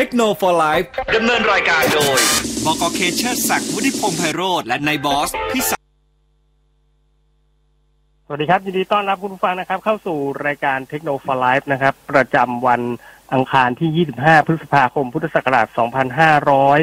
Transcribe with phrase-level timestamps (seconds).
[0.00, 0.80] เทคโนโลยี
[1.16, 2.18] ดำเนินรายการโดย
[2.64, 5.76] บกเคเชอร์ศักดิ์วุฒิพงษ์ไพโรธและนายบอสพิสั
[8.26, 12.82] สวัสดีครับยินดีต้อนรับคุณผู้ฟังนะครับ เข้าสู่รายการเทคโนโลยีนะครับ ประจำวัน
[13.32, 15.66] อังคารที่ 25 พฤษภาคม พุทธศักราช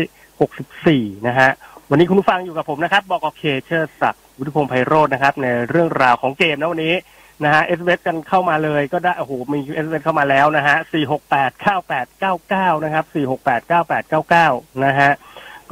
[0.05, 1.49] 2564 นะฮะ
[1.89, 6.95] วันนี้คุณผู้ฟังอยู่กับผมนะครับ บกเคเชอร์ศักดิ์วุฒิพงษ์ไพโรธนะครับ ในเรื่องราวของเกมนะวันนี้
[7.43, 14.47] นะฮะเอสเวกันเข้ามาเลยก็ได้โอ้โหมีเอสเวเข้ามาแล้วนะฮะสี่หกแปดเก้าแปดเก้าเก้านะครับสี่หกแปดเก้าแปดเก้าเก้า
[14.85, 15.11] นะฮะ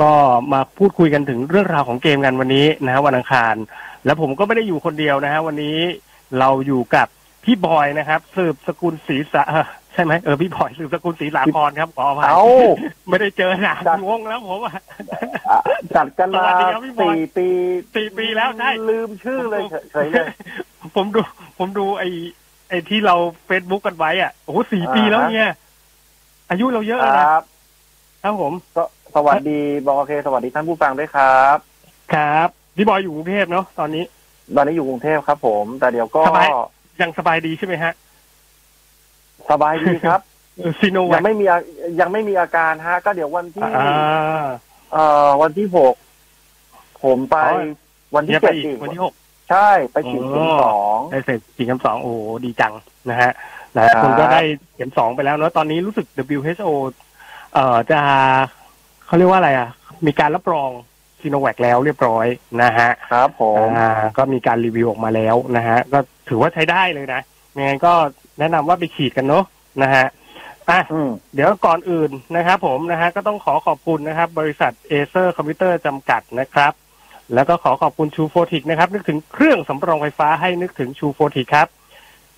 [0.02, 0.12] ก็
[0.54, 3.56] มาพูดคุยกันถึงเรื่องราวของเกมกันวันนี้นะฮะวันอังคาร
[4.06, 5.78] แล้วผมก็ไม่ได้อยู่คนเดียวนะฮะวันนี้
[6.40, 7.08] เราอยู่กับ
[7.44, 9.44] พี่บอยนะครับ สืบสกุลศรีสะ
[9.94, 12.32] ใช่ไหมเออพี่บอยสืบสกุลศรีสาพรครับขออภัย
[13.10, 14.82] ไม่ได้เจอหนางงแล้วผมอะ
[15.96, 16.46] จัดกันมา
[17.02, 17.48] สี่ปี
[17.96, 20.28] สี่ปีแล้วใช่ลืมชื่อเลยเฉยเลย
[20.96, 21.22] ผมดู
[21.58, 22.10] ผมดูไอ้
[22.70, 23.16] ไอ้ที่เรา
[23.46, 25.50] เฟซบุ๊กกันไว้อะโอ้โหสี่ปีแล้วเนี่ย
[26.50, 27.42] อายุเราเยอะนะครับ
[28.24, 28.54] ครับผม
[29.16, 31.58] สวัสดีบอกโอเค สวัสดีท่านผู้ฟังด้วยครับ
[32.14, 34.04] ครับพี่บอยอยู่กรุงเทพเนาะตอนนี้
[34.56, 36.24] ตอนนี้อยู่กรุงเทพครับผม แต่เดี๋ยวก็
[37.02, 37.94] ยังสบายดีใช่ไหมฮะ
[39.52, 40.20] สบายดีครับ
[40.80, 41.46] ซีโนยังไม่มี
[42.00, 43.70] ยังไม่มีอาการฮะ ก็เดี๋ยววันที่
[44.94, 45.96] เอ่อวันที่หก
[47.04, 47.38] ผมไป
[48.16, 49.14] วันที่เจ็ดวันที่หก
[49.50, 52.74] ใช่ไปฉีดเข็มสองได้เสร็จฉีดเข็มสองโอ้โหดีจัง
[53.10, 53.32] นะฮะ
[53.74, 54.42] หลายคนก็ได้
[54.76, 56.06] เข็มสองไปแล้วเนาะตอนนี้รู้สึก
[56.38, 56.70] WHO
[57.54, 58.00] เอ่อจะ
[59.06, 59.70] เขาเรียกว่าอะไรอะ
[60.06, 60.70] มีการรับรอง
[61.22, 62.28] ซีโนแวคแล้วเรียบร้อย
[62.64, 66.00] นะฮะครับผมอ่าก็มีการรีวิวออกมาแล้วนะฮะก็
[66.30, 67.22] ถือว่าใช้ได้เลยนะ
[67.58, 67.94] ยังไงก็
[68.40, 69.44] แนะนำว่าไปฉีดกันเนาะ
[69.84, 70.06] นะฮะ
[70.70, 70.80] อะ
[71.34, 76.74] เดี๋ยวก่อนอื่นนะครับผมนะฮะก็ต้องขอขอบคุณนะครับ บริษัท Acer คอมพิวเตอร์จำกัดนะครับ
[77.34, 81.68] แล้วก็ขอขอบคุณชูโฟติกนะครับ นึกถึงเครื่องสำรองไฟฟ้าให้นึกถึงชูโฟติกครับ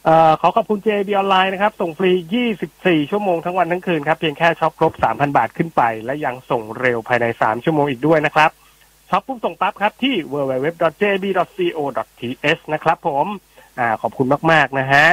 [0.07, 0.09] อ
[0.41, 2.11] ขอขอบคุณ JB ออนไลน์นะครับ ส่งฟรี
[2.61, 8.49] 24 ชั่วโมงทั้งวันทั้งคืนครับ เพียงแค่ช็อปครบ 3,000 บาทขึ้นไป และยังส่งเร็วภายใน 3 ชั่วโมงอีกด้วยนะครับ
[9.09, 11.41] ช็อปปุ๊บส่งปั๊บครับ ที่ www.jib.co.th
[12.73, 13.25] นะครับผม
[13.79, 15.05] อขอบคุณมาก ๆ นะฮะ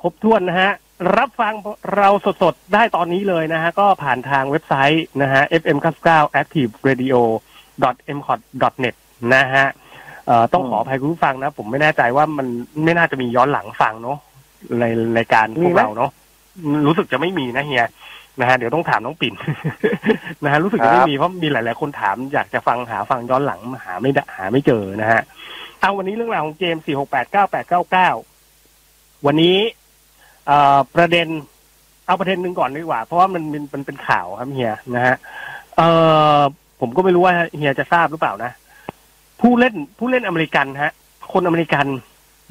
[0.00, 0.70] ครบถ้วนนะฮะ
[1.16, 1.54] รับฟัง
[1.96, 2.08] เรา
[2.42, 6.08] สด ๆ ได้ตอนนี้เลยนะฮะ ก็ผ่านทางเว็บไซต์นะฮะ fm99
[6.40, 7.14] active radio
[8.16, 8.34] m c o
[8.72, 8.94] t n e t
[9.34, 9.66] นะฮะ
[10.52, 12.46] ต้องขออภัยคุณผู้ฟังนะ ผมไม่แน่ใจว่ามัน
[12.84, 14.18] ไม่น่าจะมีย้อนหลังฟังเนาะ
[14.80, 14.84] ใน
[15.16, 16.10] รายการพวกเราเนาะ
[16.86, 17.86] รู้สึกจะไม่มีนะเฮีย
[18.40, 19.34] นะฮะเดี๋ยวต้องถามน้องปิ่น
[20.44, 25.22] นะฮะรู้สึกจะไม่มีเพราะมีหลาย ๆ คนถามอยากจะฟังหาฟังย้อนหลังหาไม่หาไม่เจอนะฮะ
[25.80, 28.10] เอาวันนี้เรื่องราวของเกมสี่หกแปดเก้าแปดเก้าเก้า
[29.26, 29.56] วันนี้
[30.46, 31.28] เอ่อประเด็น
[32.06, 33.42] เอาประเด็นหนึ่งก่อนดีกว่า เพราะว่ามัน
[33.74, 35.16] มันเป็นข่าวครับเฮียนะฮะ
[35.76, 35.90] เอ่
[36.38, 36.40] อ
[36.80, 38.52] ผมก็ไม่รู้ว่าเฮียจะทราบหรือเปล่านะ
[39.40, 40.92] ผู้เล่นผู้เล่นอเมริกันฮะ
[41.32, 41.86] คนอเมริกัน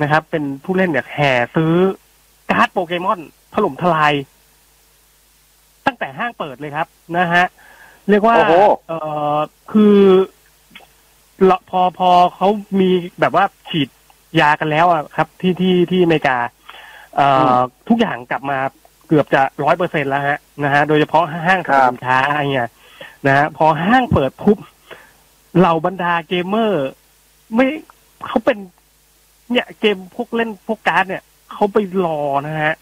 [0.01, 1.73] นะครับ เป็นผู้เล่นเนี่ยแห่ซื้อ
[2.51, 3.19] การ์ดโปเกมอน
[3.53, 4.13] ถล่มทลาย
[5.85, 7.45] ตั้งแต่ห้างเปิดเลยครับ นะฮะ
[8.09, 8.35] เรียกว่า
[8.87, 8.93] เอ
[9.35, 9.37] อ
[9.71, 9.99] คือ
[11.69, 12.47] พอพอเขา
[12.79, 12.89] มี
[13.19, 13.89] แบบว่าฉีด
[14.39, 16.37] ยากันแล้วอะครับ ที่ที่ที่อเมริกา
[17.15, 17.57] เอ่อ
[17.89, 18.57] ทุกอย่างกลับมา
[19.07, 21.59] เกือบจะร้อยเปอร์เซ็นต์แล้วฮะนะฮะ โดยเฉพาะห้าง
[21.89, 22.69] สินค้าอะไรเงี้ย
[23.27, 24.57] นะฮะพอห้างเปิดปุ๊บ
[25.57, 26.87] เหล่าบรรดาเกมเมอร์
[27.53, 27.67] ไม่
[28.27, 28.57] เขาเป็น
[29.51, 32.75] เนี่ยเกมพวกเล่นพวกการ์ดเนี่ยเขาไปรอนะฮะ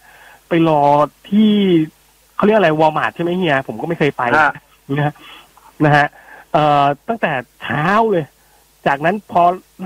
[0.49, 0.81] ไปรอ
[1.29, 1.51] ที่
[2.35, 4.23] เขาเรียกอะไรวอลมาร์ทใช่ไหมเฮียผมก็ไม่เคยไป
[4.97, 5.13] นะฮะ
[5.83, 6.07] นะฮะ
[6.53, 7.31] เอ่อตั้งแต่
[7.63, 8.25] เช้าเลย
[8.87, 9.43] จากนั้นพอ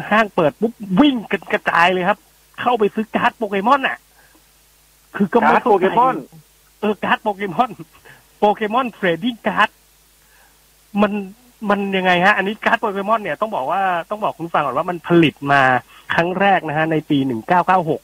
[0.10, 2.20] ห้างเปิดปุ๊บวิ่งกันกระจายเลยครับ
[2.62, 3.98] เข้าไปซื้อการ์ดโปเกมอนอะ
[5.16, 6.16] คือก็ไม่โปเกมอน
[6.80, 7.72] เออการ์ดโปเกมอน
[8.38, 9.70] โปเกมอน trading card
[11.02, 11.12] มัน
[11.70, 15.62] มันยังไงฮะ อันนี้การ์ดโปเกมอนเนี่ยต้องบอกว่าต้องบอกคุณฟังก่อนว่ามันผลิตมา
[16.14, 18.02] ครั้งแรกนะฮะในปีหนึ่งเก้าเก้าหก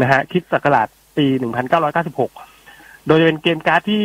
[0.00, 2.30] นะฮะคริสต์ศักราชปีหนึ่งพันเก้าร้อยเก้าสิบหก
[3.06, 4.04] โดยเป็นเกมการ์ดที่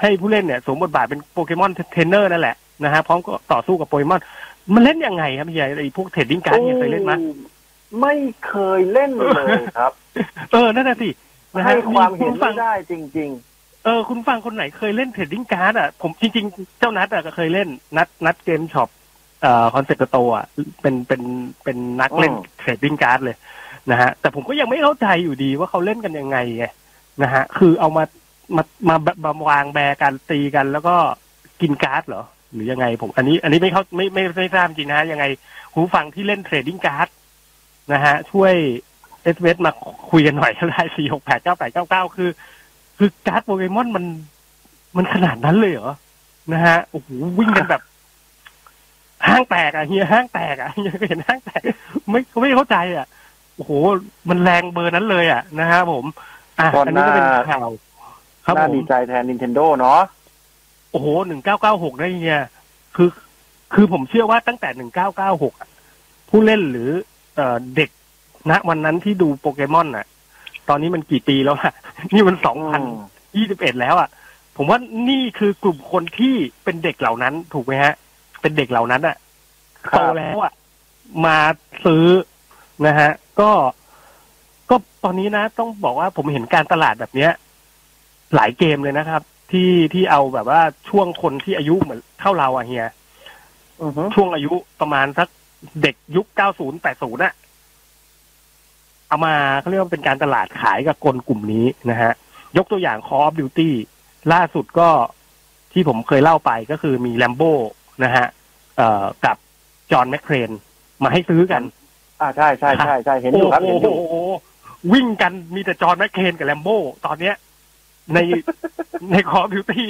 [0.00, 4.20] ให้ผู้เล่นเนี่ยสวมบทบาทเป็นโปเกมอนเทรนเนอร์นั่นแหละนะฮะพร้อมก็ต่อสู้กับโปเกมอน
[4.74, 7.12] มันเล่นยังไงครับพี่ใหญ่ไอ้พวก trading card เนี่ยเคยเล่นไหม
[8.00, 8.14] ไม่
[8.46, 9.92] เคยเล่นเลยครับ
[10.52, 18.88] เออนั่นแหละให้ความเห็นไม่ได้จริงเออคุณฟังคนไหนเคยเล่น trading card อะผมจริง ๆ เจ้านัดอะก็เคยเล่นนัดนัดเกมช็อป
[19.42, 20.46] เอ่อคอนเซ็ปต์โตอะ
[20.80, 21.22] เป็นเป็น
[21.64, 23.36] เป็นนักเล่น trading card เลย
[23.90, 26.64] นะฮะแต่ผมก็ยังไม่เข้าใจอยู่ดีว่าเขาเล่นกันยังไงไง
[27.22, 28.04] นะฮะคือเอามา
[28.56, 30.96] มามาบาวางแบกันตีกัน แล้วก็
[31.60, 35.24] กินการ์ดเหรอ หรือยังไงผม อันนี้ อันนี้ไม่เขาไม่ไม่ไม่ทราบจริงนะฮะยังไง
[35.72, 37.08] หูฟังที่เล่น trading card
[37.92, 38.54] นะฮะช่วย
[39.22, 39.72] SMS มา
[40.10, 42.30] คุยกันหน่อยก็ได้สี่หกแปดเก้าแปดเก้าเก้าคือ
[42.98, 44.04] คือการ์ดโปเกมอนมัน
[44.96, 45.92] มันขนาดนั้นเลยเหรอ
[46.52, 47.08] นะฮะโอ้โห
[47.38, 47.82] วิ่งกันแบบ
[49.28, 51.60] ห้างแตกอะเฮียห้างแตกอะเฮียเห็นห้างแตก
[52.10, 53.06] ไม่ไม่เข้าใจอะ
[53.56, 53.70] โอ้โห
[54.28, 56.04] มันแรงเบอร์นั้นเลยอะนะฮะผม
[56.60, 57.68] อะอันนี้ก็เป็นข่าว
[58.44, 60.00] ครับน่าผมดีใจแทน Nintendo เนาะ
[60.90, 62.40] โอ้โหหนึ่งเก้าเก้าหกได้เฮีย
[62.96, 63.08] คือ
[63.74, 65.54] คือผมเชื่อว่าตั้งแต่หนึ่งเก้าเก้าหก
[66.28, 66.90] ผู้เล่นหรือ
[67.36, 67.90] เอ่อเด็ก
[68.50, 70.06] ณวันนั้นที่ดูโปเกมอนน่ะ
[70.68, 71.72] ตอนนี้มันกี่ปีแล้วอะ
[72.14, 72.96] นี่มันสองพันอืม
[73.36, 74.08] ยี่สิบเอ็ดแล้วอะ
[74.56, 74.78] ผมว่า
[75.08, 76.34] นี่คือกลุ่มคนที่
[76.64, 77.94] เป็นเด็กเหล่านั้นถูกไหมฮะ
[78.40, 79.16] เป็นเด็กเหล่านั้นอะ
[79.88, 80.52] ครับโตแล้วอะ
[81.26, 81.38] มา
[81.84, 82.06] ซื้อ
[82.86, 83.10] นะฮะ
[83.40, 83.50] ก็
[84.70, 87.32] ก็ตอนนี้นะ ต้องบอกว่าผมเห็นการตลาดแบบเนี้ย
[88.34, 89.22] หลายเกมเลยนะครับ
[89.52, 92.86] ที่ที่เอาแบบว่าช่วงคนที่อายุเหมือนเท่าเราอะเฮีย
[93.82, 95.28] อือฮึช่วงอายุประมาณสัก
[95.82, 96.26] เด็กยุค
[96.56, 97.34] 90 80น่ะ
[99.08, 102.12] เอามาเขาเรียกว่าเป็นการตลาดขายกับกลกลุ่มนี้นะฮะ
[102.56, 103.70] ยกตัวอย่าง Call of Duty
[104.32, 104.88] ล่าสุดก็
[105.72, 107.42] ที่ผมเคยเล่าไปก็คือมีแลมโบ
[108.04, 108.26] นะฮะ
[108.76, 109.36] เอ่อกับ
[109.92, 110.50] จอห์นแมคเครน
[111.02, 111.62] มาให้ซื้อกัน
[112.20, 114.16] อ่าใช่ใช่ใช่ใช่เห็นอยู่ครับเห็นอยู่โอ้โห
[114.92, 117.34] วิ่งกันมีแต่จอห์นแมคเคนกับแลมโบ้ตอนเนี้ย
[118.14, 118.18] ใน
[119.10, 119.86] ในคอ f บิวตี้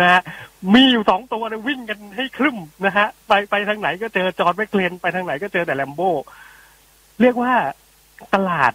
[0.00, 0.20] นะฮะ
[0.74, 2.56] มีอยู่สองตัวเนี่ยวิ่งกันให้คลึ่ม
[2.86, 6.10] นะฮะ ไปไปทางไหนก็เจอจอห์นแมคเคนไปทางไหนก็เจอแต่แลมโบ้
[7.20, 7.54] เรียกว่า
[8.34, 8.72] ตลาด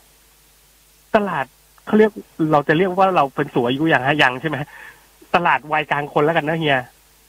[1.16, 1.46] ตลาด
[1.86, 2.12] เขาเรียก
[2.52, 4.58] เราจะเรียกว่าเราเป็นสูงอายุอย่างฮะยังใช่ไหม
[5.36, 6.80] ตลาดวัยกลางคนแล้วกันนะเฮีย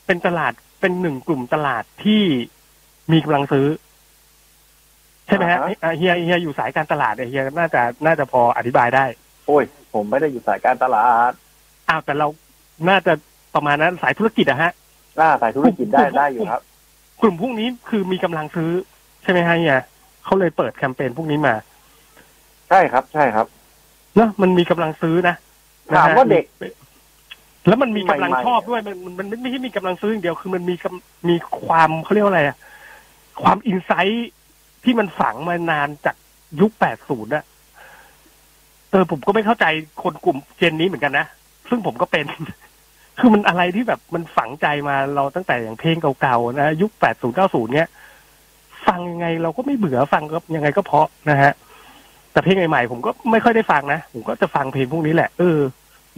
[0.07, 2.23] เป็นตลาดเป็นหนึ่งกลุ่มตลาดที่
[3.13, 3.67] มีกำลังซื้อ
[5.27, 9.05] ใช่ไหมฮะอ่าฮะอ่าเฮียเฮียอยู่สายการตลาดเนี่ยเฮียน่าจะน่าจะพออธิบายได้
[9.47, 11.33] โอ้ย ผมไม่ได้อยู่สายการตลาด
[11.89, 12.27] อ้าวแต่เรา
[12.89, 13.13] น่าจะ
[13.55, 14.73] ประมาณนั้นสายธุรกิจอะฮะ
[15.21, 16.63] อ่าสายธุรกิจได้ได้อยู่ครับ
[17.21, 18.71] กลุ่มพวกนี้คือมีกำลังซื้อ
[19.23, 19.81] ใช่ไหมฮะเฮีย
[20.25, 21.55] เขาเลยเปิดแคมเปญพวกนี้มา
[22.69, 23.47] ใช่ครับ ใช่ครับ
[24.17, 25.35] เนอะมันมีกำลังซื้อนะ
[25.93, 26.45] นะฮะถามว่าเด็ก
[27.69, 32.57] แล้วมันมีกำลังใหม่ๆชอบด้วยมันมันมันไม่ใช่มีกำลังซื้ออย่างเดียว คือมันมีกำมีความเขาเรียกว่าอะไรอะ
[33.43, 34.31] ความอินไซต์
[34.85, 36.17] ที่มันฝังมานานจาก
[36.61, 37.45] ยุคแปดศูนย์อะ
[38.91, 39.67] เออผมก็ไม่เข้าใจ
[40.03, 41.27] คนกลุ่มเจนนี้เหมือนกันนะ
[41.69, 42.25] ซึ่งผมก็เป็น
[43.19, 47.89] คือมันอะไรที่แบบมันฝังใจมาเราตั้งแต่อย่างเพลงเก่าๆนะยุคแปดศูนย์เก้าศูนย์เนี้ย
[48.87, 51.53] ฟังยังไงเราก็ไม่เบื่อฟังก็ยังไงก็เพราะนะฮะ
[52.37, 55.61] แต่เพลงใหม่ๆผมก็ไม่ค่อยได้ฟังนะ ผมก็จะฟังเพลงพวกนี้แหละ เออ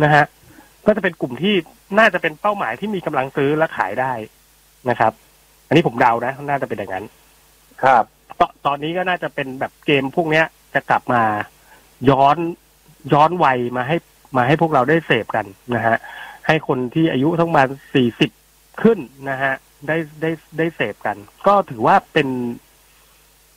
[0.02, 0.24] นะฮะ
[0.86, 1.54] ก็จะเป็นกลุ่มที่
[1.98, 4.12] น่าจะเป็นเป้าหมายที่มีกำลังซื้อและขายได้
[4.88, 5.12] นะครับ
[5.66, 7.04] อันนี้ผมเดานะ น่าจะเป็นอย่างนั้น
[7.82, 8.04] ครับ
[8.40, 10.44] ตตอนนี้ก็น่าจะเป็นแบบเกมพวกเนี้ย
[10.74, 11.22] จะกลับมา
[12.10, 12.36] ย้อน
[13.12, 13.96] ย้อนวัยมาให้
[14.36, 15.96] มาให้พวกเราได้เสพกันนะฮะ
[16.46, 18.30] ให้คนที่อายุทั้งประมาณสี่สิบ
[18.82, 18.98] ขึ้น
[19.30, 19.52] นะฮะ
[19.86, 21.16] ได้ได้ได้เสพกัน
[21.46, 22.28] ก็ถือว่าเป็น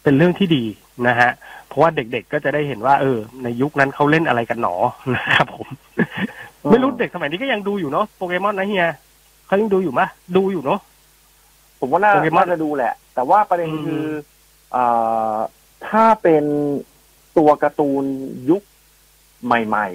[0.04, 0.64] เป็นเรื่องที่ดี
[1.08, 1.32] นะฮะ
[1.72, 4.76] เพราะว่าเด็กๆก็จะได้เห็นว่า เออ ในยุคนั้นเขาเล่นอะไรกันหนอ
[5.16, 8.88] นะครับผมอืมไม่รู้เด็กสมัยนี้ก็ยังดูอยู่เนาะโปเกมอนนะเฮีย
[9.48, 10.08] เขายังดูอยู่มะ
[10.38, 10.80] ดูอยู่เนาะ
[11.80, 14.06] ผมว่าน่าโปเกมอนน่าจะดูแหละ แต่ว่าประเด็นอืมคือ
[14.72, 14.84] เอ่
[15.34, 15.36] อ
[15.88, 16.44] ถ้าเป็น
[17.38, 18.04] ตัวการ์ตูน
[18.50, 18.62] ยุค
[19.46, 19.88] ใหม่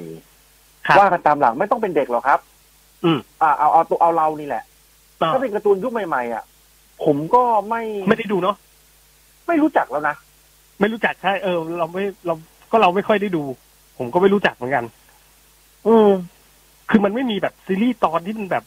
[0.87, 2.41] ครับๆว่ากันตามหลังไม่ต้องเป็นเด็กหรอกครับ
[3.05, 4.63] อืมอ่าเอาเอาตัวเอาเรานี่แหละ
[5.21, 6.45] อ่าถ้าเป็นการ์ตูนยุคใหม่ๆอะ
[7.05, 8.57] ผมก็ไม่ไม่ได้ดูเนาะ
[9.47, 10.17] ไม่รู้จักแล้วนะ
[10.81, 12.35] ไม่รู้จักใช่เออ เราไม่เรา
[12.71, 13.43] ก็เราไม่ค่อยได้ดู
[13.99, 14.85] ผมก็ไม่รู้จักเหมือนกัน
[15.87, 16.11] อืม
[16.91, 18.65] คือมันไม่มีแบบซีรีส์ตอนที่มันแบบ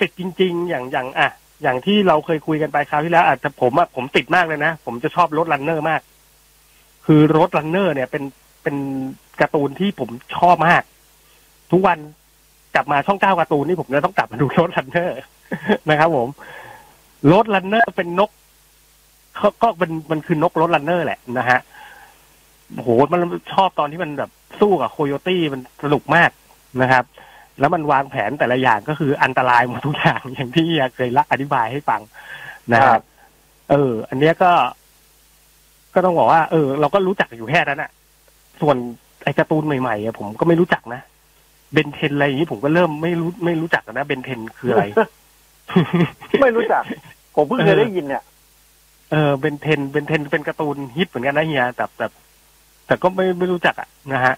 [0.00, 1.30] ติดจริง ๆ อย่างอย่างอะ
[1.62, 6.00] อย่างที่เราเคยคุยกันไปคราวที่แล้วอาจจะผมอะผมติดมากเลยนะ ผมจะชอบ Road Runner มาก
[7.06, 8.24] คือ Road Runner เนี่ยเป็น
[8.62, 8.76] เป็น
[9.40, 10.82] การ์ตูนที่ผมชอบมาก
[11.72, 11.98] ทุกวัน
[12.74, 15.18] กลับมาช่องเก้าการ์ตูนนี่ผมจะต้องกลับมาดู Road Runner
[15.88, 16.28] นะครับผม
[17.32, 18.39] Road Runner เป็นนกเขา
[19.62, 21.58] ก็เป็นมันคือนก Road Runner แหละนะฮะ
[22.74, 23.20] โอ้โหมัน
[23.52, 24.30] ชอบตอนที่มันแบบ
[24.60, 26.30] สู้กับโคโยตี้มันสนุกมาก
[26.82, 27.04] นะครับ
[27.60, 32.00] แล้วมันวางแผนแต่ละอย่างก็คืออันตรายหมดทุกอย่างอย่างที่เฮียเคยละอธิบายให้ฟัง
[32.72, 33.02] นะครับ ครับ
[33.70, 34.52] เออ อันเนี้ยก็
[35.94, 37.90] ก็ต้องบอกว่า เออ เราก็รู้จักอยู่แค่นั้นอะ
[38.60, 38.76] ส่วน
[39.24, 41.00] ไอ้การ์ตูนใหม่ๆอะผมก็ไม่รู้จักนะ
[41.72, 44.84] เบนเทนอะไรอย่างนี้ผมก็เริ่มไม่รู้ไม่รู้จักแล้วนะเบนเทนคืออะไร
[46.42, 46.82] ไม่รู้จัก
[47.36, 48.22] ผมเพิ่งเคยได้ยินเนี่ย
[49.10, 52.06] เออเบนเทนเบนเทนเป็นการ์ตูนฮิตเหมือนกันนะเฮียแต่แต่
[52.86, 54.34] แต่ก็ไม่ไม่รู้จักอะนะฮะ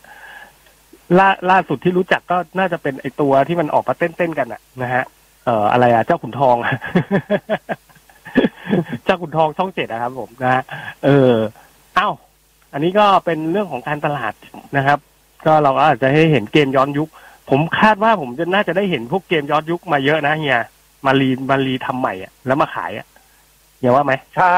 [1.18, 5.04] ล่าล่าสุดที่รู้จักก็น่าจะเป็นไอตัวที่มันออกมาเต้นเต้นๆกันอะนะฮะ
[5.44, 6.56] เอ่ออะไรอะเจ้าขุนทอง
[9.04, 10.62] เจ้าขุนทองช่องเจ็ดนะครับผมนะฮะ
[11.04, 11.32] เออ
[11.96, 12.08] เอ้า
[12.72, 14.34] อันนี้ก็เป็นเรื่องของการตลาด
[14.76, 14.98] นะครับ
[15.46, 17.08] ก็เราก็อาจจะให้เห็นเกมย้อนยุค
[17.50, 20.60] ผมคาดว่าผมจะน่าจะได้เห็นพวกเกมย้อนยุคมาเยอะนะเฮีย
[21.06, 23.06] มารีมารีทำใหม่อะแล้วมาขายอะ
[23.82, 24.56] เฮียว่าไหมใช่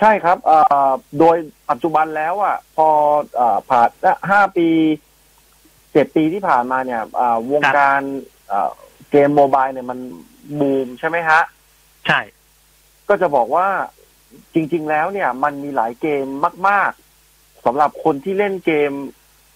[0.00, 1.36] ใช่ครับเอ่อโดย
[1.70, 2.88] ปัจจุบันแล้วอะพอ
[3.36, 3.88] เอ่อผ่าน
[4.30, 4.68] ห้าปี
[5.92, 8.00] เจ็ดปีที่ผ่านมาเนี่ยเอ่อวงการ
[8.48, 8.70] เอ่อ
[9.10, 9.98] เกมโมบายเนี่ยมัน
[10.60, 11.40] บูมใช่ไหมฮะ
[12.06, 12.20] ใช่
[13.08, 13.66] ก็จะบอกว่า
[14.54, 16.26] จริง ๆ แล้วเนี่ย มันมีหลายเกม
[16.68, 16.90] มาก
[17.28, 18.92] ๆสำหรับคนที่เล่นเกม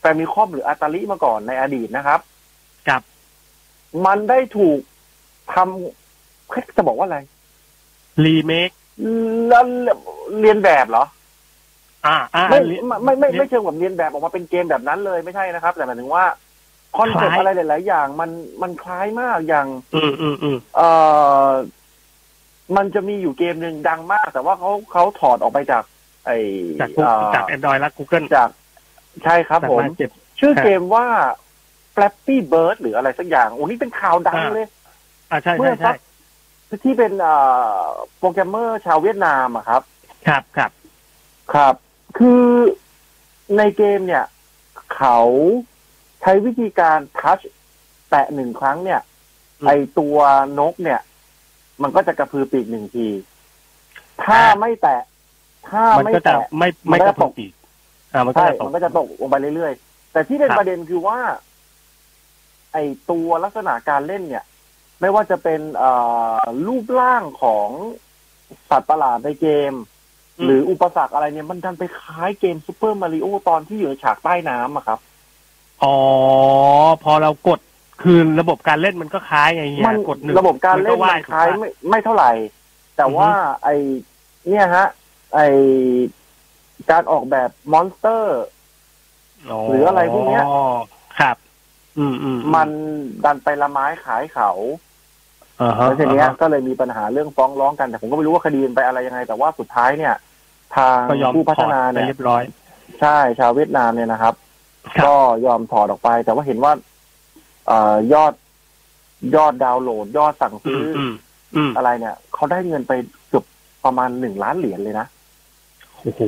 [0.01, 2.21] แฟมิคอมหรืออาตาลิมาก่อนในอดีตนะครับ
[2.89, 3.03] ครับ
[4.07, 4.81] มันได้ถูก
[5.53, 7.19] ทำจะบอกว่าอะไร
[8.25, 8.71] รีเมค
[9.49, 9.65] แล้ว
[10.41, 11.05] เรียนแบบเหรอ
[12.07, 16.25] อ่าอ่าไม่รีไม่ไม่ไม่เรียนไม่เชิงแบบเรียนแบบออกมาเป็นเกมแบบนั้นเลยไม่ใช่นะครับ แต่หมายถึงว่า
[16.97, 18.31] concept คล้ายต์อะไรหลาย ๆ อย่าง มัน
[18.63, 20.89] มันคล้ายมากอย่าง อืมอืมอืมเอ่
[21.47, 21.49] อ
[22.77, 25.83] มันจะมีอยู่เกมหนึ่งดังมาก แต่ว่าเขาเขาถอดออกไปจาก
[26.27, 26.31] ไอ
[26.81, 28.49] จากกูเอ่อจาก Android และ Google จาก
[29.25, 31.07] ใช่ครับจากผมมาเก็บชื่อครับเกมว่า
[31.95, 34.67] Flappy Bird หรืออะไรสักอย่างโอ้นี่เป็นข่าวดังอ่าเลย
[35.31, 35.97] อ่าใช่ ใช่เมื่ใช่
[36.85, 37.37] ที่เป็นเอ่
[37.79, 37.83] อ
[38.19, 39.83] โปรแกรมเมอร์ชาวเวียดนามอะครับ
[40.27, 40.71] ครับครับ
[41.55, 41.75] ครับ
[42.19, 42.45] คือ
[43.57, 44.25] ในเกมเนี่ย
[44.95, 45.19] เขา
[46.21, 47.39] ใช้วิธีการทัช
[48.11, 49.01] แตะหนึ่งครั้งเนี่ย
[49.67, 50.17] ไอตัว
[50.59, 51.01] นกเนี่ย
[51.83, 53.07] มันก็จะกระพือปีกหนึ่งที
[54.25, 55.03] ถ้าไม่แตะ
[55.69, 57.53] ถ้ามันไม่ก็จะแตะไม่มัไม่นก็กจะระตุตกกอีก
[58.13, 61.19] อ่ามันก็ใช่จะตมักนก็จะตกลงไปเรื่อยๆ แต่ที่เป็นครับประเด็นคือว่า
[62.73, 62.79] ไอ
[63.11, 64.45] ตัวลักษณะการเล่นเนี่ย
[65.01, 65.93] ไม่ว่าจะเป็นเอ่
[66.39, 67.69] อรูปร่างของ
[68.71, 69.73] สัตว์ประหลาดในเกม
[70.39, 74.99] อืมหรืออุปสรรคอะไรเนี่ยมันดันไปคล้ายเกมซูเปอร์มาริโอตอนที่อยู่ในฉากใต้น้ำอะครับ
[75.83, 75.97] อ๋อ
[77.05, 77.61] พอเรากด
[78.03, 82.33] คือระบบการเล่นมันก็คล้ายไงเฮียมันกดหนึ่งระบบการเล่นมันมันคล้ายถูกปะไม่ไม่เท่าไหร่
[82.97, 83.69] แต่อือฮึว่าไอ
[84.49, 84.87] เนี่ยฮะ
[85.35, 85.41] ไอ
[86.91, 88.43] การออกแบบ monster
[89.69, 90.45] หรืออะไรพวกเนี้ย
[91.21, 91.37] ครับ
[91.99, 92.69] อืมอืมมัน
[93.25, 94.88] ดันไปละไม้ขายเขาอ่าฮะ
[95.59, 100.15] แล้วทีเนี้ยอ่าฮะก็เลยมีปัญหาเรื่องฟ้องร้องกันแต่ผมก็ไม่รู้ว่าคดีมันไปอะไรยังไง แต่ว่าสุดท้ายเนี่ย
[100.77, 102.43] ทางก็ยอมผู้พัฒนาถอดไปเนี่ยเรียบร้อย
[103.01, 104.35] ใช่ชาวเวียดนามเนี่ยนะครับ
[104.97, 106.73] ครับก็ยอมถอดออกไป แต่ว่าเห็นว่า
[107.67, 108.33] เอ่อยอด
[109.37, 111.13] ยอดดาวน์โหลด ยอดสั่งอืซื้อมออืม
[111.57, 112.93] อืมอะไรเนี่ยเขาได้เงินไป
[113.29, 113.45] เกือบ
[113.85, 115.07] ประมาณหนึ่งล้านเหรียญเลยนะ
[116.01, 116.21] โอ้โห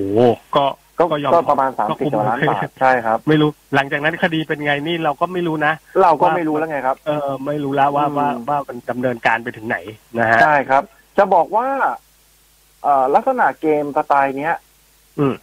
[0.56, 0.64] ก็
[1.00, 9.76] ก็ก็ยอมก็ประมาณสามก็สิบคุ้มกว่าล้านบาทใช่ครับ ไม่รู้หลังจากนั้นคดีเป็นไงนี่เราก็ไม่รู้นะ เราก็ว่าไม่รู้แล้วไงครับ เออไม่รู้แล้วว่าอืมว่าว่ามันดำเนินการไปถึงไหน
[10.18, 10.82] นะฮะใช่ครับ
[11.18, 11.66] จะบอกว่า
[12.82, 14.54] เอ่อลักษณะเกมสไตล์เนี้ย
[15.18, 15.34] อืม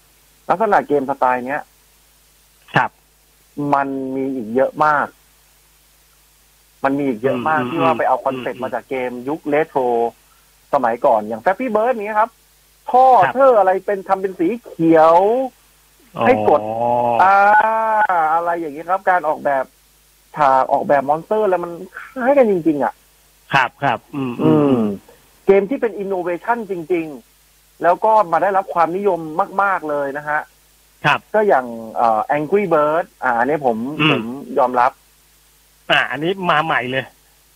[0.50, 1.62] ลักษณะเกมสไตล์เนี้ย
[2.76, 2.90] ครับ
[3.74, 5.08] มันมีอีกเยอะมาก
[6.84, 9.82] มันมีอีกเยอะมากอืมที่ว่าไปเอา concept อืมมาจากเกมยุคเลโทร
[10.74, 12.30] สมัยก่อนอย่างแฟ p ปี้เบิร์ดนี้ครับ
[12.92, 15.18] ท่อครับเธออะไรเป็นทำเป็นสีเขียว
[16.26, 16.88] ให้กดอ๋อ
[17.24, 17.36] อ่า
[18.34, 19.66] อะไรอย่างนี้ครับ การออกแบบ
[20.36, 22.94] ฉากออกแบบ monster แล้วมันคล้ายกันจริง ๆ อะ
[23.54, 24.80] ครับครับอืมอือืม
[25.46, 27.06] เกมที่เป็นอินโนเวชันจริง
[27.44, 29.20] ๆ แล้วก็มาได้รับความนิยม
[29.62, 30.40] มาก ๆ เลยนะฮะ
[31.06, 31.66] ครับก็อย่าง
[31.96, 34.24] เอ่อ Angry Bird อ่าอันนี้ผมอืมผม
[34.60, 34.92] ยอมรับ
[35.92, 37.06] อ่า อันนี้มาใหม่เลย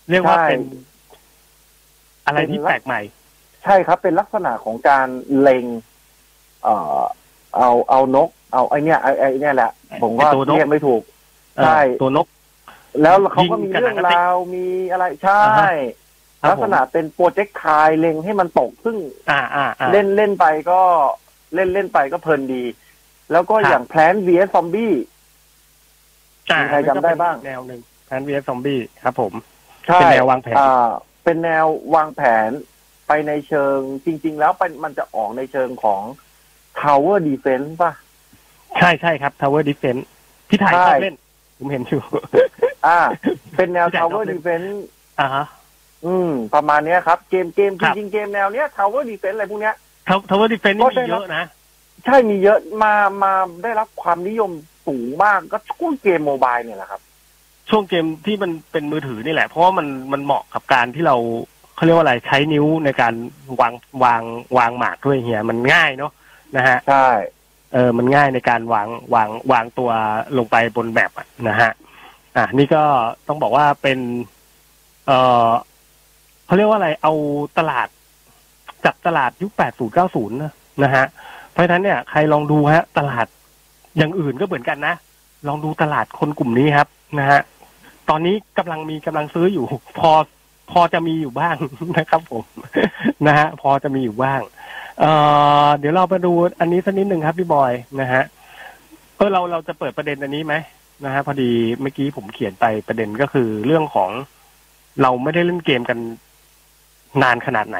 [0.09, 0.61] เรียกว่าใช่เป็น
[2.25, 3.01] อะไรที่เป็นลักแปลกใหม่
[3.63, 5.07] ใช่ครับ เป็นลักษณะของการ
[5.39, 5.65] เล็ง
[6.63, 7.01] เอ่อ
[7.57, 9.71] เอาเอานก เอาไอเนี้ยไอไอเนี่ยแหละ
[10.03, 11.01] ผมก็ไอ้ตัวนก เรียกไม่ถูก
[11.57, 12.27] เออใช่ตัวนก
[13.01, 15.69] แล้วเขาก็มียิงกับเรื่องหนังสติ๊กราวมีอะไรใช่ อ่าฮะ
[16.41, 18.97] ครับลักษณะเป็น projectile เล็งให้มันตกซึ่ง
[19.31, 20.81] อ่าอ่าอ่า เล่นเล่นไปก็
[21.55, 22.63] เล่นเล่นไปก็เพลินดี
[23.31, 24.93] แล้วก็ครับ อย่างแพลน vs ซอมบี้
[26.51, 29.33] อ่ามีใครจำได้บ้าง แนวหนึ่ง Plants vs Zombies ครับผม
[29.87, 30.89] ใช่เป็นแนววางแผน อ่า
[31.23, 31.65] เป็นแนว
[31.95, 32.49] วางแผน
[33.13, 36.01] ไปในเชิงจริง ๆ แล้วเป็นมันจะออกในเชิงของ
[36.81, 37.91] Tower Defense ป่ะ
[38.79, 40.03] ใช่ใช่ครับ Tower Defense
[40.49, 41.15] พี่ถ่ายชใช่ชอบเล่น
[41.57, 42.01] ผมเห็นอยู่
[42.87, 42.99] อ่า
[43.57, 44.69] เป็นแนวพี่แจ็คชอบ Tower เล่น Defense
[45.19, 45.45] อ่าฮะ
[46.05, 49.75] อืม ประมาณเนี้ยครับ เกมเกมครับ จริงๆเกมแนวเนี้ย Tower Defense อะไรพวกเนี้ย
[50.07, 51.43] Tower Defense นี่ก็มีได้รับเยอะนะ
[52.05, 54.51] ใช่มีเยอะมามาได้รับความนิยม
[54.87, 57.01] สูงมากก็ช่วงเกม mobile เนี่ยแหละครับ
[57.69, 61.15] ช่วงเกมที่มันเป็นมือถือนี่แหละ เพราะว่ามันมันเหมาะกับการที่เรา
[61.81, 63.13] เขาเรียกว่าอะไรใช้นิ้วในการ
[63.61, 63.73] วาง
[64.03, 64.21] วาง
[64.57, 66.11] วางหมากด้วยเฮียมันง่ายเนาะ
[66.55, 67.07] นะฮะใช่
[67.73, 69.91] เออมันง่ายในการวางวางวางตัว
[70.37, 71.71] ลงไปบนแบบอะนะฮะ
[72.37, 72.83] อะนี่ก็
[73.27, 73.99] ต้องบอกว่าเป็น
[75.07, 75.11] เอ
[75.47, 75.49] อ
[76.45, 77.13] เขาเรียกว่าอะไรเอา
[77.57, 77.87] ตลาด
[78.85, 81.05] จับตลาดยุค80 90นะนะฮะ
[81.51, 83.27] เพราะฉะนั้นเนี่ยใครลองดูฮะ ตลาด
[83.97, 84.95] อย่างอื่นก็เหมือนกันนะ
[85.47, 86.87] ลองดูตลาดคนกลุ่มนี้ครับ
[87.19, 87.41] นะฮะ
[88.09, 89.65] ตอนนี้กำลังมีกำลังซื้ออยู่
[89.99, 90.11] พอ
[90.71, 91.55] พอจะมีอยู่บ้าง
[91.97, 92.45] นะครับผม
[93.27, 94.41] นะฮะพอจะมีอยู่บ้าง
[94.99, 95.11] เอ่
[95.65, 98.23] อเดี๋ยวเรามาดูอันนี้สักนิดหนึ่งครับพี่บอยนะฮะ
[99.15, 100.53] เออเราเราจะเปิดประเด็นอันนี้ไหม
[101.05, 101.51] นะฮะพอดี
[101.81, 104.09] เมื่อกี้ผมเขียนไปประเด็นก็คือเรื่องของ
[105.01, 105.99] เราไม่ได้เล่นเกมกัน
[107.23, 107.77] นานขนาดไหน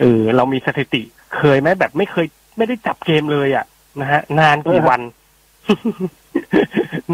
[0.00, 1.02] เออเรามีสถิติ
[1.36, 2.26] เคยไหมแบบไม่เคย
[2.56, 3.66] ไม่ได้จับเกมเลยอะ่ะ
[4.00, 5.00] นะฮะ นานกี่วัน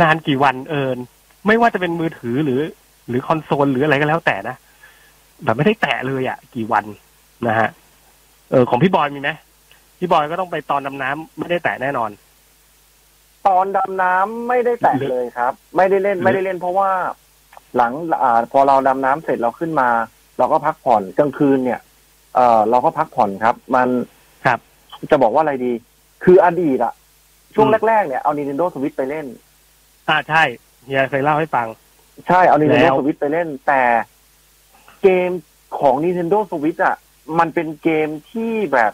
[0.01, 0.99] นานกี่วันเอิน
[1.47, 2.61] ไม่ว่าจะเป็นมือถือหรือ
[3.09, 4.57] หรือคอนโซลหรืออะไรก็แล้วแต่นะ
[5.45, 6.85] แบบไม่ได้แตะเลยอะ่ะ กี่วัน
[7.49, 7.69] นะฮะ
[8.51, 9.31] เออของพี่บอยมีไหม
[9.99, 12.11] พี่บอยก็ต้องไปตอนดำน้ำไม่ได้แตะแน่นอน
[13.47, 16.91] ตอนดำน้ำไม่ได้แตะหรือเลยครับ ไม่ได้เล่นหรือไม่ได้เล่นเพราะว่า
[17.77, 17.93] หลัง
[18.23, 19.89] อ่าพอเราดำน้ำเสร็จเราขึ้นมา
[20.39, 21.81] เราก็พักผ่อนกลางคืนเนี่ย
[22.35, 23.89] เออเราก็พักผ่อนครับ มัน
[24.47, 24.59] ครับ
[25.11, 25.73] จะบอกว่าอะไรดี
[26.25, 26.95] คืออดีตอะ
[27.55, 29.27] ช่วงอืมแรกๆเนี่ยเอา Nintendo Switch ไปเล่น
[30.09, 30.43] อ่าใช่
[30.85, 31.67] เฮียเคยเล่าให้ฟัง
[32.29, 33.83] ใช่เอา Nintendo แล้ว Switch ไปเล่น แต่
[35.03, 35.31] เกม
[35.79, 36.97] ของ Nintendo Switch อะ
[37.39, 38.93] มันเป็นเกมที่แบบ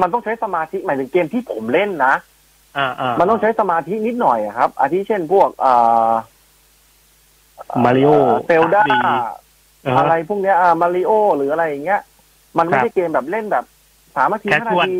[0.00, 2.14] มันต้องใช้สมาธิหมายถึงเกมที่ผมเล่นนะ
[2.78, 6.12] อ่าอ่ามันต้องใช้สมาธินิดหน่อยอะครับ อาทิเช่นพวกอ่า
[7.84, 8.14] Mario
[8.46, 8.98] เซลดาดี
[9.98, 12.00] อะไรพวกเนี้ยอ่ามาริโอหรืออะไรอย่างเงี้ย
[12.58, 13.64] มันไม่ครับใช่เกมแบบเล่นแบบ
[14.16, 14.96] สามนาทีแค่ห้าชวนนาที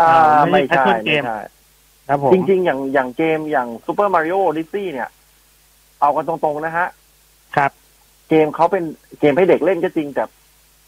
[0.00, 1.38] อ่าอ่าไม่ไม่ใช่ใช่แค่ชวนเกไม่ม ใช่
[2.08, 5.08] ครับผม จริง ๆ อย่างอย่างเกมอย่างซูเปอร์มาริโอดิซี่เนี่ย
[6.02, 6.88] เอากันตรงๆนะฮะ
[7.56, 7.70] ครับ
[8.28, 8.82] เกมเขาเป็น
[9.20, 10.24] เกมให้เด็กเล่นก็จริงแต่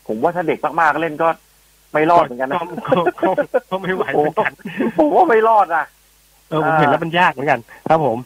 [0.07, 1.29] ผมว่าถ้าเด็กมากๆเล่นก็
[1.93, 2.67] ไม่รอดเหมือนกันนะก็
[2.97, 3.31] ก็ก็
[3.71, 4.53] ก็ไม่ไหวเหมือนกัน
[4.99, 5.85] ผมว่าไม่รอดอะ
[6.49, 8.19] เออผมเห็นแล้วมันยากเหมือนกัน ครับผม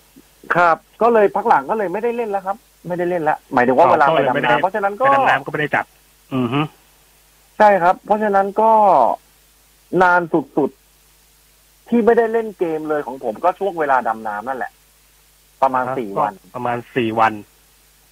[0.57, 5.85] ครับ ก็เลยพักหลังก็เลยไม่ได้เล่นแล้วครับ ไม่ได้เล่นละหมายถึงว่าอ๋อเวลาก็ไปเลยไม่ดำได้น้ำเพราะฉะนั้นไปก็ดำน้ำก็ไม่ได้จับ
[6.35, 6.61] อือฮึ
[7.59, 8.71] ใช่ครับ เพราะฉะนั้นก็
[10.03, 10.21] นาน
[10.57, 14.73] สุดๆที่ไม่ได้เล่นเกมเลยของผมก็ช่วงเวลาดำน้ำนั่นแหละ
[15.63, 17.33] ประมาณสี่วัน ประมาณสี่วัน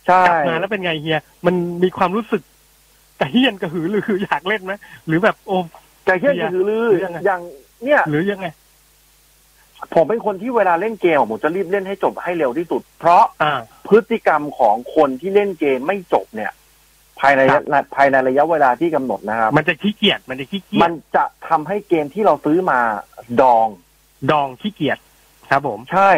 [0.07, 2.43] ใช่กลับมาแล้วเป็นไงเฮีย มันมีความรู้สึก
[3.21, 4.73] กระเฮียนกระหือรืออยากเล่นไหม
[5.07, 5.57] หรือแบบโอ้
[6.05, 7.41] ใจเชื่อถือลือหรือยังไงอย่าง
[7.85, 8.47] เนี่ย หรือยังไง
[9.95, 16.53] ผมเป็นคนที่เวลาเล่นเกมอะผมจะรีบเล่นให้จบให้เร็วที่สุด เพราะอ่าพฤติกรรมของคนที่เล่นเกมไม่จบเนี่ย
[17.21, 22.79] ภายในครับภายในระยะเวลาที่กำหนดนะครับ มันจะขี้เกียจมันจะขี้เกียมัจนจะทำให้เกมที่เราซื้อมา
[23.41, 23.67] ดอง
[24.31, 24.99] ดองขี้เกียจ
[25.51, 26.11] ครับผมใช่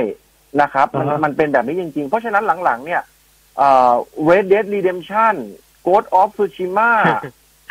[0.61, 3.03] นะครับมันอ่าฮะ มันเป็นแบบนี้จริง ๆ เพราะฉะนั้นหลังๆ เนี่ย
[3.57, 3.95] เอ่อ
[4.29, 5.35] Red Dead Redemption
[5.87, 6.91] Ghost of Tsushima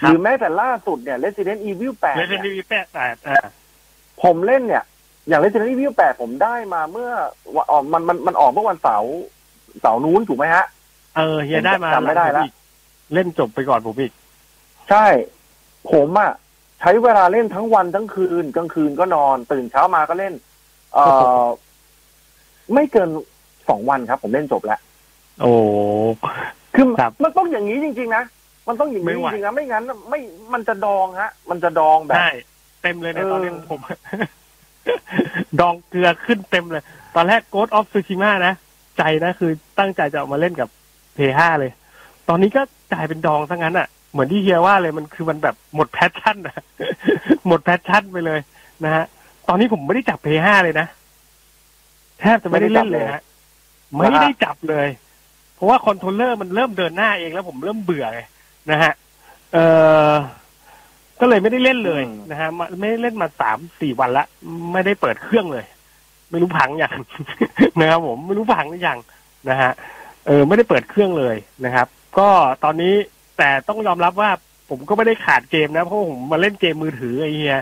[0.01, 3.45] หรือแม้แต่ล่าสุดเนี่ย Resident Evil 8เลเซนเนี่ยดีแปดแปดอ่า
[4.23, 4.83] ผมเล่นเนี่ย
[5.27, 7.11] อย่าง Resident Evil 8 ผมได้มาเมื่อ
[7.55, 9.15] วันออกมันมันมันออกเมื่อวันเสาร์
[9.81, 10.65] เสาร์นู้นถูกไหมฮะ
[11.15, 12.53] เออเฮียได้มาจำไม่ได้ละหงผมอีก
[13.13, 14.11] เล่นจบไปก่อนผมอีก
[14.89, 15.05] ใช่
[15.91, 16.31] ผมอะ
[16.79, 20.33] ใช้เวลาเล่นทั้งวันทั้งคืนกลางคืนก็นอน ตื่นเช้ามาก็เล่น
[20.93, 21.05] เอ่
[21.39, 21.43] อ
[22.73, 23.09] ไม่เกิน
[23.69, 24.79] สองวันครับ ผมเล่นจบแล้ว
[25.41, 25.51] โอ้
[26.75, 28.23] คือครับมันต้องอย่างนี้จริง ๆ นะ
[28.67, 30.19] มันต้องอย่างนี้ ไม่ไหวจริงๆนะไม่งั้น ไม่
[30.53, 32.31] มันจะดองฮะ มันจะดองแบบใช่
[32.81, 33.79] เต็มเลยในเออตอนนี้ของผม
[35.59, 36.83] ดองเกลือขึ้นเต็มเลย
[37.15, 38.53] ตอนแรก Ghost of Tsushima นะ
[38.97, 40.69] ใจนะคือตั้งใจจะเอามาเล่นกับ
[41.17, 41.71] P5 เลย
[42.29, 42.61] ตอนนี้ก็
[42.93, 46.55] กลายเป็นดองซะงั้นอะ เหมือนที่เฮียว่าเลยมันคือมันแบบหมด passion อะ
[47.47, 48.39] หมด passion ไปเลย
[48.83, 49.05] นะฮะ
[49.47, 50.87] ตอนนี้ผมไม่ได้จับ P5 เลยนะ
[52.19, 53.21] แทบจะไม่ได้เล่นเลยฮะ
[53.95, 54.87] ไม่ได้จับเลย
[55.55, 58.21] เพราะว่าคอนโทรลเลอร์มันเริ่มเดินหน้าเองแล้วผมเริ่มเบื่อไง
[58.71, 58.93] นะฮะ
[59.53, 59.57] เอ
[60.09, 60.11] อ
[61.19, 64.25] ก็เลยไม่ได้เล่นเลยอืมนะฮะมาไม่ได้เล่นมาสามสี่วันละ
[64.73, 65.65] ไม่ได้เปิดเครื่องเลย
[66.31, 66.97] ไม่รู้พังอย่าง
[67.79, 68.97] นะครับผมไม่รู้พังหรือยัง
[69.49, 69.71] นะฮะ
[70.27, 71.87] เออ ไม่ได้เปิดเครื่องเลยนะครับ
[72.19, 72.29] ก็
[72.63, 72.93] ตอนนี้
[73.37, 74.29] แต่ต้องยอมรับว่า
[74.69, 77.59] ผมก็ไม่ได้ขาดเกมนะเพราะผมมาเล่นเกมมือถือไอ้เฮีย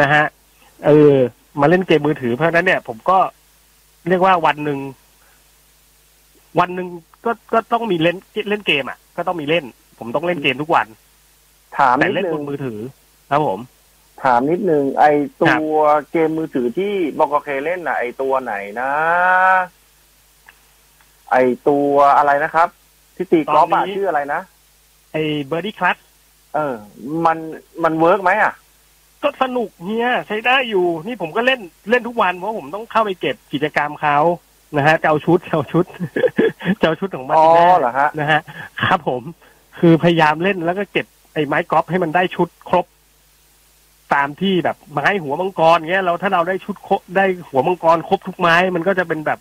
[0.00, 0.24] นะฮะ
[0.86, 1.14] เออ
[1.60, 3.18] มาเล่นเกมมือถือเพราะฉะนั้นเนี่ย ผมก็
[4.08, 4.78] เรียกว่าวันหนึ่ง
[6.58, 6.88] วันหนึ่ง
[7.24, 8.16] ก็ก็ต้องมีเล่น
[8.50, 9.64] เล่นเกมอะ ก็ต้องมีเล่น
[9.98, 10.86] ผมต้องเล่นเกมทุกวัน
[11.78, 12.78] ถามแต่นิดเล่นนึบงนมือถือ
[13.30, 13.60] ครับผม
[14.22, 15.04] ถามนิดนึงไอ
[15.42, 15.74] ตัครับว
[16.12, 18.90] เกมมือถือที่บอกเคเล่นน่ะ ไอตัวไหนนะ
[21.32, 21.36] ไอ
[21.68, 22.68] ตัวอะไรนะครับ
[23.16, 24.40] ที่ตีกอล์ฟอะชื่ออะไรนะ
[25.12, 25.96] ไอ้ Birdie Crush
[26.54, 26.74] เออ
[27.26, 27.38] มัน
[27.84, 28.52] มัน work ไหมอะ
[29.22, 34.18] ก็สนุกเฮียใช้ได้อยู่ นี่ผมก็เล่นเล่นทุกวันเพราะผมต้องเข้าไปเก็บกิจกรรมเขา
[34.76, 35.84] นะฮะจะเอาชุดจะเอาชุด
[36.80, 38.40] จะเอาชุดของมันอ๋อแน่เหรอฮะนะฮะ
[38.84, 39.22] ครับ ผม
[39.78, 42.86] คือพยายามเล่นแล้วก็เก็บไอ้ไม้กอล์ฟให้มันได้ชุดครบ
[44.14, 49.38] ตามที่แบบไม้หัวมังกรเงี้ยเราถ้าเราได้ชุดครบได้หัวมังกรครบทุกไม้ มันก็จะเป็นแบบ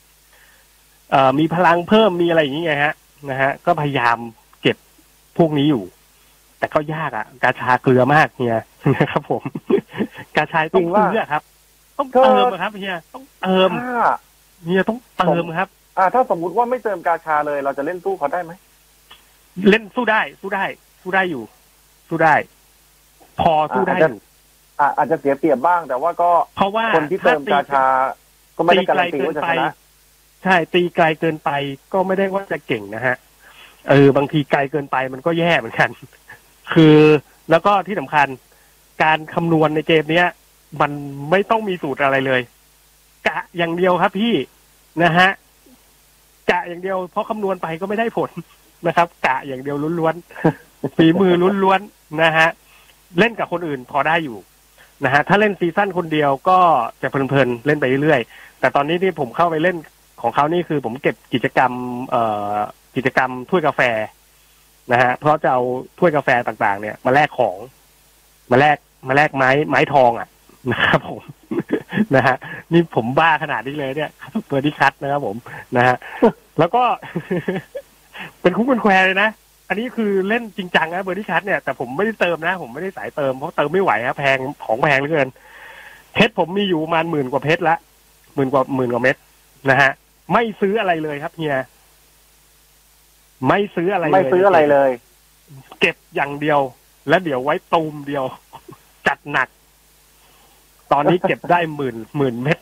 [1.11, 2.93] เอ่อมีพลังเพิ่มมีอะไรอย่างเงี้ยฮะ
[3.29, 4.17] นะฮะ ก็พยายาม
[4.61, 4.77] เก็บ
[5.37, 5.83] พวกนี้อยู่
[6.59, 8.57] แต่ก็ยากอะ่ะ กาชาเกลือมากเฮีย
[8.95, 9.43] นะครับผม
[10.35, 11.41] กาชาต้องจริงว่าซื้ออะครับ
[11.97, 14.01] ต้องก็เติมอะครับเฮียต้องเติมถ้า
[14.63, 15.67] เฮียต้องเติมครับ
[15.97, 18.51] อ่า ถ้าสมมุติว่าไม่เติมกาชาเลย เราจะเล่นตู้เขาได้ไหม
[19.69, 20.65] เล่นสู้ได้ สู้ได้
[21.01, 21.43] สู้ได้อยู่
[22.09, 22.35] สู้ได้
[23.41, 24.21] พอสู้ได้อยู่
[24.79, 27.85] อ่าอาจจะเสียเปรียบบ้างแต่ว่าก็เพราะว่าคนที่เติมถ้กาชา
[28.57, 29.71] ก็ไม่ได้การันตีว่าจะชนะ
[30.43, 31.49] ใช่ตีไกลเกินไป
[31.93, 33.15] ก็ไม่ได้ว่าจะเก่งนะฮะ
[33.89, 35.89] เออบางทีไกลเกินไปมันก็แย่เหมือนกัน
[36.73, 36.97] คือ
[37.51, 38.27] แล้วก็ที่สำคัญ
[39.03, 40.27] การคำนวณในเกมเนี้ย
[40.81, 40.91] มัน
[41.29, 42.41] ไม่ต้องมีสูตรอะไรเลย
[43.27, 44.33] กะอย่างเดียวครับพี่
[45.03, 45.29] นะฮะ
[46.51, 48.31] กะอย่างเดียวเพราะคำนวณไปก็ไม่ได้ผล
[48.87, 52.49] นะครับ กะอย่างเดียวล้วนๆฝีมือล้วนๆนะฮะ
[53.19, 54.37] เล่นกับคนอื่นพอได้อยู่
[55.03, 56.59] นะฮะถ้าเล่น season คนเดียวก็
[57.01, 59.77] จะเพลินๆเล่นไปเรื่อยๆแต่ตอนนี้ที่ผมเข้าไปเล่น
[60.21, 61.71] ของเขานี่คือผมเก็บกิจกรรม
[62.09, 62.55] เอ่อ
[62.95, 63.81] กิจกรรมถ้วยกาแฟ
[64.91, 65.61] นะฮะเพราะจะเอา
[65.99, 67.57] ถ้วยกาแฟต่างๆ เนี่ย มาแลกของ
[68.51, 70.27] มาแลกมาแลกไม้ไม้ทองอะ
[70.71, 71.23] นะครับผม
[72.15, 72.35] นะฮะ
[72.71, 74.11] นี่ผมบ้าขนาดนี้เลยเนี่ย
[74.47, 75.35] Birdie Crush นะครับผม
[75.77, 75.95] นะฮะ
[76.59, 76.83] แล้วก็
[78.41, 79.29] เป็นคุ้มเป็นแควเลยนะ
[79.67, 85.29] อันนี้คือเล่นจริงจังนะเบอร์ดี้คัตเนี่ยแต่ผมไม่ได้เติมนะ ผมไม่ได้สายเติมเพราะเติมไม่ไหวครับแพงของแพงเหลือเกิน
[86.13, 87.75] เพชรผมมีอยู่ประมาณหมื่นกว่าเพชรละ
[88.35, 89.15] หมื่นกว่าหมื่นกว่าเม็ด
[89.69, 89.91] นะฮะ
[90.33, 91.55] ไม่ซื้ออะไรเลยครับเฮีย
[93.47, 94.89] ไม่ซื้ออะไรเลยไม่ซื้ออะไรเลย
[95.79, 96.59] เก็บอย่างเดียว
[97.09, 98.25] แล้วเดี๋ยวไว้ตูมเดียว
[99.07, 99.47] จัดหนัก
[100.91, 102.57] ตอนนี้เก็บได้หมื่นหมื่นเม็ด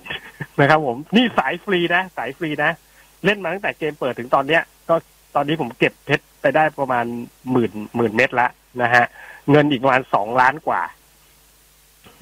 [0.60, 2.72] นะครับ ผม นี่สายฟรีนะสายฟรีนะ
[3.26, 4.96] เล่นมาตั้งแต่เกมเปิดถึงตอนเนี้ย ก็
[5.36, 7.06] ตอนนี้ผมเก็บเพชรไปได้ประมาณ
[7.52, 8.48] หมื่นหมื่นเม็ดละ
[8.82, 9.06] นะฮะ
[9.52, 10.82] เงินอีกประมาณสองล้านกว่า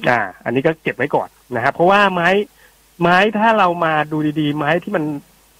[0.09, 2.29] อ่า อันนี้ก็เก็บไว้ก่อนนะครับเพราะว่าไม้
[3.01, 5.03] ไม้ถ้าเรามาดูดีๆ ไม้ที่มัน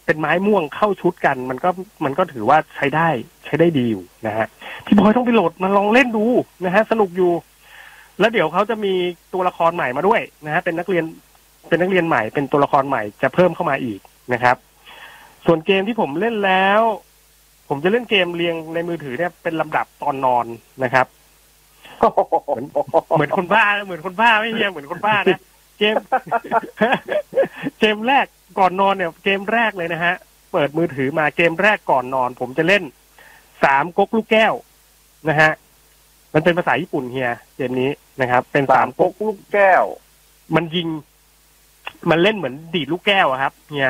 [0.05, 1.69] เป็นไม้ม่วงเข้าชุดกัน มันก็
[2.05, 3.07] มันก็ถือว่าใช้ได้
[3.45, 4.47] ใช้ได้ดีอยู่นะฮะ
[4.85, 6.25] พี่บอยต้องไปโหลดมาลองเล่นดู
[6.65, 7.31] นะฮะ สนุกอยู่
[8.19, 8.93] แล้วเดี๋ยวเขาจะมี
[9.33, 11.03] ตัวละครใหม่มาด้วยนะฮะเป็นนักเรียน
[11.69, 13.99] เป็นนักเรียนใหม่ เป็นตัวละครใหม่จะเพิ่มเข้ามาอีก
[14.33, 14.57] นะครับ
[15.45, 16.81] ส่วนเกมที่ผมเล่นแล้ว
[17.69, 20.45] ผมจะเล่นเกมเรียงในมือถือเนี่ยเป็นลำดับตอนนอน
[20.83, 21.07] นะครับ
[23.15, 25.41] เหมือนคนบ้าเหมือนคนบ้าไม่เฮียเหมือนคนบ้านะ
[25.79, 25.95] เกม
[27.79, 28.25] เกมแรก
[28.59, 30.15] ก่อนนอนเนี่ยเกมแรกเลยนะฮะ
[30.51, 32.83] เปิดมือถือมาเกมแรกก่อนนอน ผมจะเล่น
[33.63, 34.53] สามก๊กลูกแก้ว
[35.29, 35.51] นะฮะ
[36.33, 37.89] มันเป็นภาษาญี่ปุ่นเฮียเกมนี้
[38.21, 39.83] นะครับ เป็นสาสามมปก๊กกลูกแก้ว
[40.55, 40.87] มันยิง
[42.09, 43.89] มันเล่นเหมือนดีดลูกแก้วอะครับเฮีย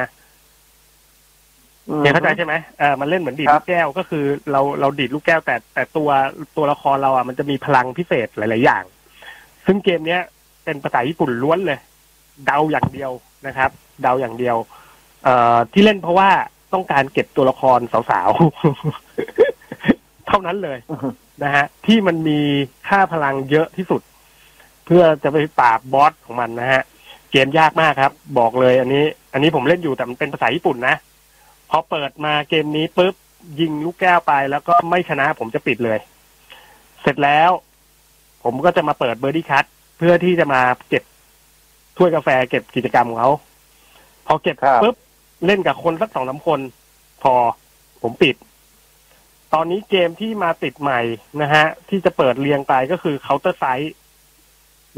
[1.99, 6.10] เฮียเข้าใจใช่ไหมเออมันเล่นเหมือนดีดครัลูบกแก้วก็คือ เราเราดีดลูกแก้ว แต่แต่ตัว
[6.58, 8.84] ตัวละครเราอะมันจะมีพลังพิเศษหลาย ๆ อย่าง
[9.65, 10.21] ซึ่งเกมเนี้ย
[10.63, 11.80] เป็นภาษาญี่ปุ่นล้วนเลย
[12.45, 13.12] เดาอย่างเดียว
[13.47, 14.58] นะครับ เดาอย่างเดียว
[15.23, 16.29] เอ่อที่เล่นเพราะว่า
[16.73, 17.79] ต้องการเก็บตัวละคร
[18.10, 20.77] สาวๆ เท่านั้นเลย
[21.43, 22.39] นะฮะ ที่มันมี
[22.88, 24.01] ค่าพลังเยอะที่สุด
[24.86, 26.81] เพื่อจะไปปราบบอสของมันนะฮะ
[27.31, 29.03] เกมยากมากครับ บอกเลย อันนี้
[29.34, 30.95] อันนี้ผมเล่นอยู่แต่มันเป็นภาษาญี่ปุ่นนะ
[31.69, 33.15] พอเปิดมาเกมนี้ปุ๊บ
[33.60, 35.99] ยิงลูกแก้วไปแล้วก็ไม่ชนะผมจะปิดเลย
[37.01, 37.51] เสร็จแล้ว
[38.43, 39.65] ผมก็จะมาเปิดเบอร์ดี้คัท
[39.97, 41.03] เพื่อที่จะมาเก็บ
[41.97, 43.31] ถ้วยกาแฟเก็บกิจกรรมของเขา
[44.27, 44.95] พอเก็บครับปุ๊บ
[45.45, 46.59] เล่นกับคนสักสองสามคน
[47.23, 47.33] พอ
[48.01, 48.35] ผมปิด
[49.53, 51.01] ตอนนี้เกมที่มาติดใหม่
[51.41, 53.91] นะฮะ ที่จะเปิดเรียงไปก็คือ Counter Strike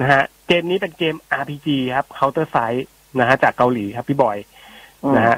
[0.01, 2.83] นะฮะ เกมนี้เป็นเกม RPG ครับ Counter Strike
[3.19, 4.37] นะฮะ จากเกาหลีครับพี่บอย
[5.15, 5.37] นะฮะ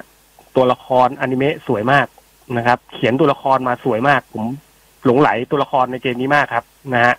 [0.56, 2.08] ตัวละครอนิเมะสวยมาก
[2.58, 4.45] นะครับ เขียนตัวละครมาสวยมาก ผม
[5.06, 7.13] หลงไหลตัวละครในเกมนี้มากครับ นะฮะ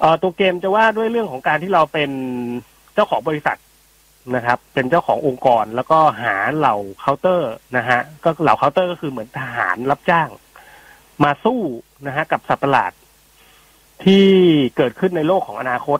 [0.00, 2.10] เอ่อตัวเกมจะว่าด้วยเรื่องของการที่เราเป็น
[2.94, 3.56] เจ้าของบริษัท
[4.34, 10.28] นะครับ เป็นเจ้าขององค์กรแล้วก็หาเหล่าเคาน์เตอร์นะฮะก็เหล่าเคาน์เตอร์ก็คือเหมือนทหารรับจ้าง
[11.24, 11.60] มาสู้
[12.06, 12.92] นะฮะกับสัตว์ประหลาด
[14.04, 14.26] ที่
[14.76, 15.98] เกิดขึ้นในโลกของอนาคต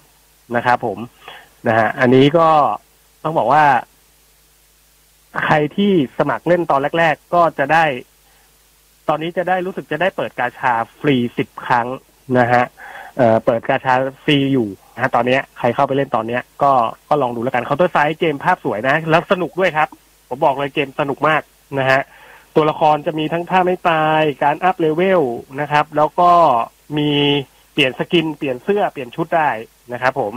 [0.56, 0.98] นะครับผม
[1.68, 2.48] นะฮะอันนี้ก็
[3.24, 3.64] ต้องบอกว่า
[5.44, 7.84] ใครที่สมัครเล่นตอนแรก ๆ ก็จะได้
[9.08, 11.86] ตอนนี้จะได้รู้สึกจะได้เปิดกาชาฟรีสิบครั้ง
[12.38, 12.64] นะฮะ
[13.16, 13.94] เอ่อเปิดกาชา
[14.24, 16.72] ฟรีอยู่นะฮะตอนเนี้ยใครเข้าไปเล่นตอนเนี้ยก็
[17.08, 19.88] ก็ลองดูแล้วกัน CounterSide เกมภาพสวยนะ แล้วสนุกด้วยครับ
[20.28, 21.42] ผมบอกเลยเกมสนุกมาก
[21.78, 22.00] นะฮะ
[22.56, 25.22] ตัวละครจะมีทั้งท่าไม้ตายการ up level
[25.60, 26.30] นะครับ แล้วก็
[26.98, 27.10] มี
[27.72, 29.50] เปลี่ยน skin เปลี่ยนเสื้อเปลี่ยนชุดได้
[29.92, 30.32] นะครับผม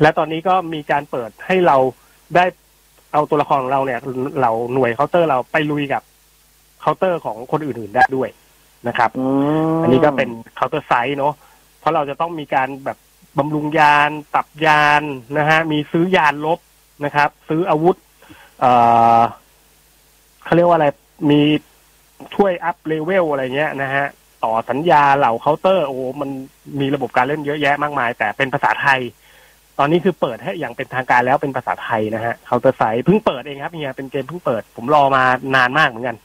[0.00, 1.76] และตอนนี้ก็มีการเปิดให้เรา
[2.36, 2.44] ได้
[3.12, 4.00] เอาตัวละครของเราเนี่ย
[4.40, 6.02] เราหน่วยเคาน์เตอร์เราไปลุยกับ
[6.80, 8.28] เคาน์เตอร์ของคนอื่นๆได้ด้วย
[8.88, 9.10] นะครับ
[9.76, 11.34] มอันนี้ก็เป็น CounterSide เนาะ
[11.80, 12.98] เพราะเราจะต้องมีการแบบ
[13.38, 15.02] บำรุงยานปรับยาน
[15.38, 16.58] นะฮะ มีซื้อยานรบ
[17.04, 17.96] นะครับ ซื้ออาวุธ
[18.60, 18.72] เอ่
[19.18, 19.20] อ
[20.44, 20.86] เขาเรียกว่าอะไร
[21.30, 21.40] มี
[22.34, 24.06] ช่วย up level อะไรเงี้ยนะฮะ
[24.44, 26.30] ต่อสัญญาเหล่าเคาน์เตอร์ โอ้โหมัน
[26.80, 29.00] มีระบบการเล่นเยอะแยะมากมาย แต่เป็นภาษาไทย
[29.78, 35.22] ตอนนี้คือเปิดให้อย่างเป็นทางการแล้วเป็นภาษาไทยนะฮะ CounterSide เพิ่งเปิดเองครับเนี่ยเป็นเกมเพิ่งเปิด ผมรอมา
[35.56, 36.16] นานมากเหมือนกัน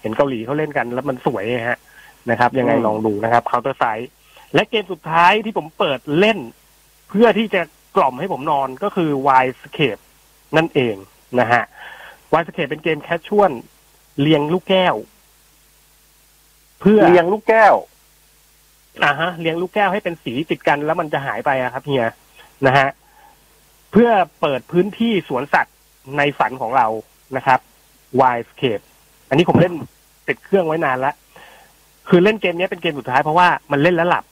[0.00, 1.78] เห็นเกาหลีเขาเล่นกันแล้วมันสวยฮะ
[2.30, 4.08] นะครับ ยังไงลองดูนะครับ Counter Strike
[4.54, 6.38] และเกมสุดท้ายที่ผมเปิดเล่น
[7.08, 7.62] เพื่อที่จะ
[7.96, 10.02] กล่อมให้ผมนอนก็คือ Wild Escape
[10.56, 10.94] นั่นเอง
[11.40, 11.62] นะฮะ
[12.32, 13.52] Wild Escape เป็นเกมแคชชวล
[14.20, 14.94] เลียงลูกแก้ว
[16.80, 17.74] เพื่อเรียงลูกแก้ว
[19.02, 22.08] อ่าฮะเลี้ยงลูกแก้วให้เป็นสีติดกันแล้วมันจะหายไปอะครับเฮีย
[22.66, 22.88] นะฮะ
[23.92, 24.10] เพื่อ
[24.40, 25.76] เปิดพื้นที่สวนสัตว์
[26.16, 26.86] ในฝันของเรา
[27.36, 27.60] นะครับ
[28.20, 28.84] Wildscape
[29.28, 29.74] อันนี้ผมเล่น
[30.28, 31.14] ติดเครื่องไว้นานแล้ว
[32.08, 34.24] คือเล่นเกมนี้เป็นเกมสุดท้ายเพราะว่ามันเล่นแล้วหลับ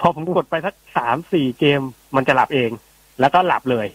[0.00, 1.80] พอผมกดไปสักสามสี่เกม
[2.16, 2.70] มันจะหลับเอง
[3.20, 3.86] แล้วก็หลับเลย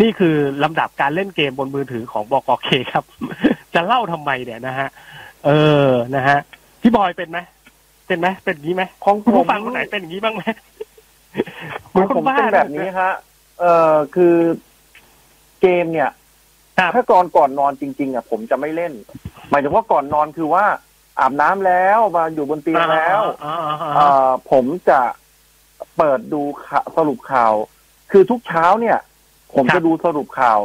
[0.00, 3.04] นี่คือลำดับการเล่นเกมบนมือถือของบกเคครับ
[3.74, 4.88] จะเล่าทำไมเนี่ยนะฮะ
[5.46, 5.50] เอ
[5.88, 6.38] อนะฮะ
[6.82, 7.38] พี่บอยเป็นไหม
[8.06, 10.42] เป็นไหมเป็นอย่างนี้ไหมของผผู้มฟังคนไหนเป็นอย่างนี้บ้างไหม
[11.92, 13.12] ของผมเป็นแบบนี้ฮะ
[13.60, 14.34] เอ่อคือ
[15.60, 16.10] เกมเนี่ย
[16.78, 18.92] ครับถ้าก่อนก่อนนอนจริง ๆอะผมจะไม่เล่น
[19.50, 20.64] หมายถึงว่าก่อนนอนคือว่า
[21.18, 23.22] อาบน้ำแล้วมาอยู่บนเตียงแล้ว
[23.98, 24.00] อ
[24.50, 25.00] ผมจะ
[25.96, 26.42] เปิดดู
[26.96, 27.52] สรุปข่าว
[28.10, 28.98] คือทุกเช้าเนี่ย
[29.54, 30.60] ผมจะดูสรุปข่าว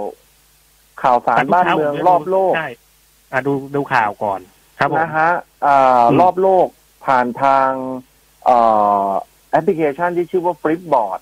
[1.01, 2.69] ข่าวสารบ้านเมืองรอบโลกใช่
[3.47, 4.39] ดูดูข่าวก่อน
[4.79, 5.29] ครับผมนะฮะ
[6.19, 6.67] รอบโลก
[7.05, 7.69] ผ่านทาง
[8.47, 8.51] อ
[9.51, 11.21] แอปพลิเคชันที่ชื่อว่า Flipboard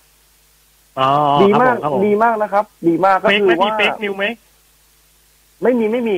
[0.99, 1.09] อ๋อ
[1.41, 4.25] ดีมากดีมากนะครับ ดีมากก็ fake คืไหมอมีว่า fake news ไหม
[5.61, 6.15] ไม่มีไม่มี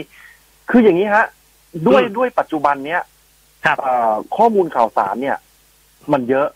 [0.70, 1.26] คืออย่างนี้ฮะ
[1.88, 3.02] ด้วยอืมด้วยปัจจุบันเนี้ย
[3.66, 5.38] ครับเอ่อข้อมูลข่าวสารเนี่ย
[6.12, 6.48] มันเยอะ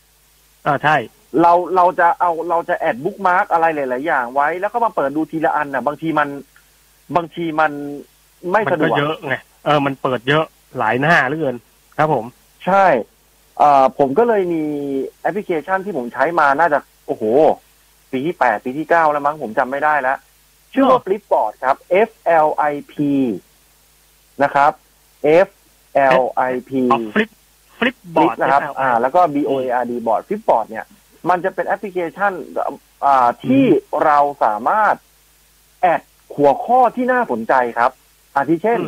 [0.67, 0.95] อ่าใช่
[1.41, 6.29] เราเราจะเอาเราจะ add bookmark อะไรหลาย ๆ อย่างไว้ แล้วก็มาเปิดดูทีละอันน่ะ บางทีมัน
[7.15, 7.71] บางทีมัน
[8.51, 10.45] ไม่มันสะดก็วกเยอะไงเออมันเปิดเยอะ
[10.77, 11.55] หลายหน้าเหลือเกิน
[11.97, 12.25] ครับผม
[12.65, 12.85] ใช่
[13.57, 14.63] เอ่อผมก็เลยมี
[15.21, 17.23] แอปพลิเคชันที่ผมใช้มาน่าจะโอ้โห
[18.11, 20.17] ปีที่แปดปีที่เก้าแล้วมั้งผมจำไม่ได้แล้ว
[20.73, 22.09] ชื่อว่า Flipboard ครับ F
[22.45, 22.93] L I P
[24.43, 24.71] นะครับ
[25.45, 25.47] F
[26.21, 27.29] L I P ออ flip
[27.77, 30.85] Flipboard นะครับ อ่า แล้วก็ B O A R D board Flipboard เนี่ย
[31.29, 32.33] มันจะเป็นแอปพลิเคชัน
[33.05, 33.63] อ่าที่
[34.05, 34.95] เราสามารถ
[35.81, 36.01] add
[36.35, 37.91] หัวข้อที่น่าสนใจครับ
[38.35, 38.79] อาทิเช่น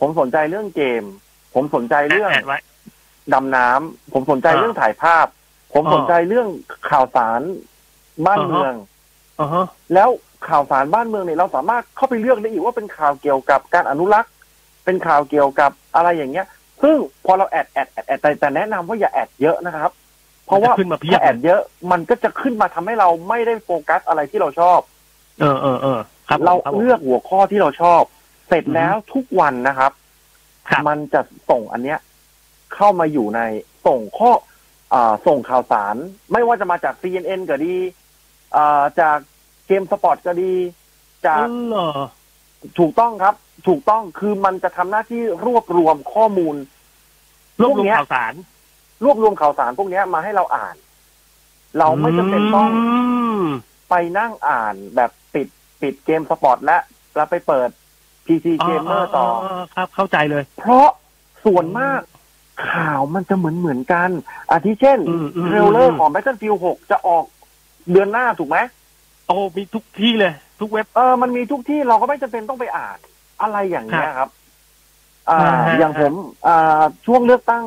[0.00, 1.04] ผมสนใจเรื่องเกม
[1.54, 2.58] ผมสนใจเรื่เรื่อองง add ไว้
[3.32, 5.26] ดำน้ำผมสนใจอ่าเรื่องถ่ายภาพ
[5.74, 6.48] ผมอ่าสนใจเรื่อง
[6.90, 7.40] ข่าวสาร
[8.26, 8.74] บ้านอ่าฮะเมือง
[9.40, 10.08] อ๋อฮะแล้ว
[10.48, 14.32] ข่าวสารบ้านเมืองเนี่ยเราสามารถเข้าไปเลือกได้อีกว่าเป็นข่าวเกี่ยวกับการอนุรักษ์
[14.84, 16.46] เป็นข่าวเกี่ยวกับอะไรอย่างเงี้ย
[16.82, 19.90] ซึ่งพอเรา add add add add แต่แต่แนะนำว่าอย่า add เยอะนะครับ
[20.46, 24.80] เพราะว่ามันจะขึ้นมาเพียบถ้าแอดเยอะมันก็จะขึ้นมาทำให้เราไม่ได้โฟกัสอะไรที่เราชอบ
[25.40, 28.02] เออเออเออครับผมเราครับผมเลือกหัวข้อที่เราชอบ
[28.48, 29.92] เสร็จแล้วทุกวันนะครับ
[30.68, 31.98] ครับ มันจะส่งอันเนี้ย
[32.74, 33.40] เข้ามาอยู่ใน
[33.86, 34.30] ส่งข้อ
[34.94, 35.96] อ่าส่งข่าวสาร
[36.32, 37.76] ไม่ว่าจะมาจาก CNN ก็ดี
[38.56, 39.18] อ่าจาก
[39.66, 40.54] GameSpot ก็ดี
[41.26, 41.90] จากเออเหรอ
[42.78, 43.34] ถูกต้องครับ
[43.66, 46.56] ถูกต้องคือมันจะทำหน้าที่รวบรวมข้อมูล
[47.62, 48.34] รวบรวมพวกเนี้ยข่าวสาร
[49.04, 50.76] รวบรวมข่าวสารพวกเนี้ยมาให้เราอ่าน
[51.78, 52.70] เราไม่จำเป็นต้อง
[53.44, 53.46] ม
[53.90, 55.48] ไปนั่งอ่านแบบปิด
[55.80, 56.78] ปิด GameSpot และ
[57.16, 57.68] แล้วไปเปิด
[58.26, 59.26] PC Gamer ต่อ
[59.74, 60.88] ครับ เข้าใจเลย เพราะ
[61.44, 62.00] ส่วนมาก
[62.70, 64.10] ข่าวมันจะเหมือนเหมือนกัน
[64.50, 67.24] อาทิเช่นอืมอืม trailer ของ Battlefield 6 จะออก
[67.90, 68.58] เดือนหน้าถูกไหม
[69.26, 72.98] โอ้มีทุกที่เลย ทุกเว็บ เออ มันมีทุกที่เราก็ไม่จำเป็นต้องไปอ่าน
[73.42, 74.30] อะไรอย่างเงี้ยครับ
[75.30, 76.12] อ่าอ่าฮะอย่างผม
[76.46, 77.64] อ่าช่วงเลือกตั้ง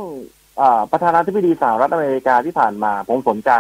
[0.61, 3.51] อ่าประธานาธิบดีสหรัฐอเมริกาที่ผ่านมา ผมสนใจ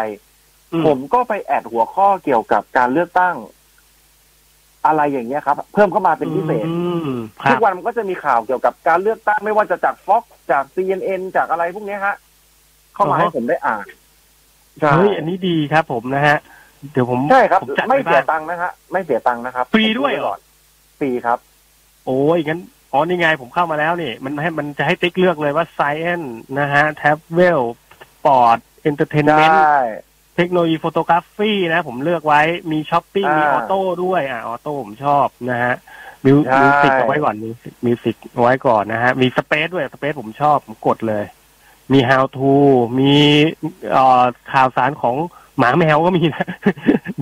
[0.73, 3.35] อืผมก็ไปแอดหัวข้อเกี่ยวกับการเลือกตั้ง
[4.85, 6.75] อะไรอย่างเงี้ยครับ เพิ่มเข้ามาเป็นพิเศษอื
[7.07, 7.09] ม
[7.43, 12.15] คทุรับกวันมันก็จะมีข่าวเกี่ยวกับการเลือกตั้งไม่ว่าจะจาก Fox จาก CNN จากอะไรพวกเนี้ยฮะ
[12.93, 13.85] เข้ามาอ๋อให้ผมได้อ่าน
[14.79, 16.37] ใช่เฮ้ยอันนี้ดีครับผมนะฮะ
[16.91, 20.39] เดี๋ยวผมใช่ครับผมจัดไม่ว้เสียบ้างตังค์นะฮะ ไม่เสียตังค์นะครับ ฟรีด้วยเหรอผมพูไก่อน
[20.99, 21.39] ฟรีครับ
[22.05, 22.59] โอ้ยงั้น
[22.91, 26.27] อ๋อนี่ไงผมเข้ามาแล้วนี่ มันให้มันจะให้ติ๊กเลือกเลยว่า Science
[26.59, 27.61] นะฮะ Travel
[28.01, 29.79] Sport ใช Entertainment ่
[30.35, 32.41] technology photography นะ ผมเลือกไว้
[32.71, 35.73] มีช้อปปิ้งอ่ามีมี auto ด้วยอ่า auto ผมชอบนะฮะ
[36.25, 41.25] มิวใช่ music เอาไว้ก่อน music music เอาไว้ก่อนนะฮะ มี space ด้วย space ผมชอบ ผมกดเลย
[41.93, 42.51] มี how to
[42.99, 43.13] มี
[43.91, 45.15] เอ่อข่าวสารของ
[45.57, 46.47] หมาแมวก็มีนะ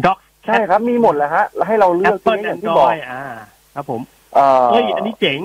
[0.05, 3.23] ด็อกใช่ครับ มีหมดแหล้วฮะแล้วให้เราเลืแออกปเปิลทีแอนี้อนย่างดที่รบออกยอ่า
[3.75, 4.01] ครับผม
[4.33, 5.39] เอ่อเฮ้ยอันนี้เจ๋ง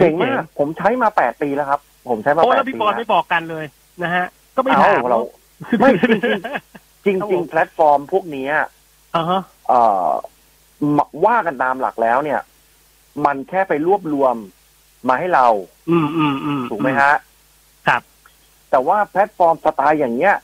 [0.00, 1.80] เก่งมาก ผมใช้มาแปดปีแล้วครับ
[2.10, 3.64] ผมใช้มาโอ้แปแล้ดวปีพี่บอลแล้วไม่บอกกันเลย
[4.02, 5.20] นะฮะ ก็ไม่เอ้าถามเรา
[5.78, 5.90] ไม่
[7.06, 8.52] จริงจริงครับจผริงมแพลตฟอร์มพวกเนี้ย
[9.16, 10.08] อ่าฮะเอ่อ
[10.96, 12.40] มว่ากันตามหลักแล้วเนี่ย
[13.24, 14.36] มันแค่ไปรวบรวม
[15.08, 15.46] มาให้เรา
[15.90, 17.12] อืมอืมอืมถูกไหมฮะ
[17.88, 18.02] ครับ
[18.70, 20.34] แต่ว่าแพลตฟอร์มสไตล์อย่างเงี้ย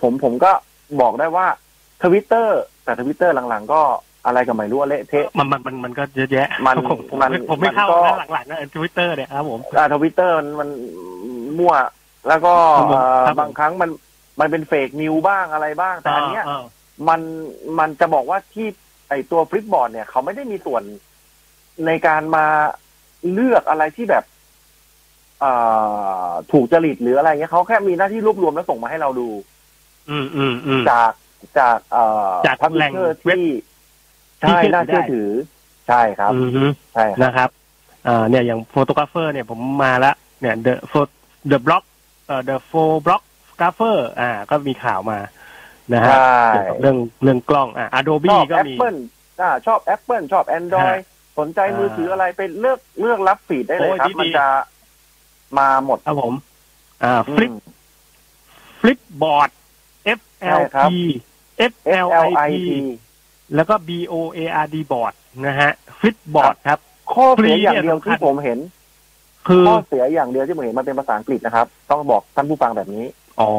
[0.00, 0.52] ผมผมก็
[1.00, 1.46] บอกได้ว่า
[2.02, 3.82] ทวิตเตอร์แต่ทวิตเตอร์หลังๆ ก็
[4.26, 10.68] อะไรก็ไม่รู้อะเละเทะมันมันมันมันก็เยอะแยะมันผมผมมันไม่ผมไม่มันเข้าก็นะหลังๆนะทวิตเตอร์เนี่ยครับผมอ่าทวิตเตอร์มันมัน
[11.58, 11.74] มั่ว
[12.28, 13.90] แล้วก็ครับผมเอ่อครับผมบางครั้งมัน
[14.40, 16.64] มันเป็น fake news บ้างอะไรบ้างแต่อันเนี้ยอ่า
[17.08, 17.20] มัน
[17.78, 18.66] มันจะบอกว่าที่
[19.08, 20.82] ไอตัว Flipboard เนี่ยเขาไม่ได้มีส่วน
[21.86, 22.46] ในการมา
[23.32, 24.24] เลือกอะไรที่แบบ
[25.40, 25.52] เอ่
[26.28, 29.28] อถูกจริตหรืออะไรเงี้ยเขาแค่มีหน้าที่รวบรวมแล้วส่งมาให้เราดู
[30.10, 31.12] อืมอืมอืมจาก
[31.58, 33.52] จากเอ่อจาก publisher เว็บที่ที่
[34.40, 35.30] ใช่เชื่อถือน่าเชื่อได้ถือ
[35.88, 37.48] ใช่ครับอืมฮึใช่ครับนะครับ
[38.06, 40.74] อ่าเนี่ยอย่าง photographer เนี่ยผมมาละเนี่ย the
[41.50, 41.84] the phoblo
[42.26, 45.18] เอ่อ The Phoblographer อ่า ก็มีข่าวมา
[45.92, 48.96] นะฮะใช่เกี่ยวกับเรื่องเรื่องกล้องอ่า Adobe ชอบก็แอปมีเปิล
[49.40, 51.00] อ่าชอบ Apple ชอบ Android
[51.38, 54.46] สนใจมือถืออะไรไปเลือกเลือกรับ feed ได้เลยครับโอ้ยดีๆมันจะ
[55.58, 56.34] มาหมดครับผม
[57.04, 57.54] อ่าอืฟลิปม
[58.80, 59.50] ฟลิปบอร์ด
[60.18, 60.94] F ใช่ L ครับ P
[61.70, 61.72] F
[62.06, 62.08] L
[62.48, 62.70] I P Flip
[63.54, 65.14] แล้วก็ B O A R D board
[65.46, 66.78] นะฮะ Flipboard ครับ
[67.12, 68.58] ข้อเสียอย่างฟรีเนี่ยเดียวสำคัญที่ผมเห็น
[69.48, 73.04] คือข้อเสียอย่างเดียวที่ผมเห็นมันเป็นภาษาอังกฤษนะครับ ต้องบอกท่านผู้ฟังแบบนี้
[73.40, 73.50] อ๋อ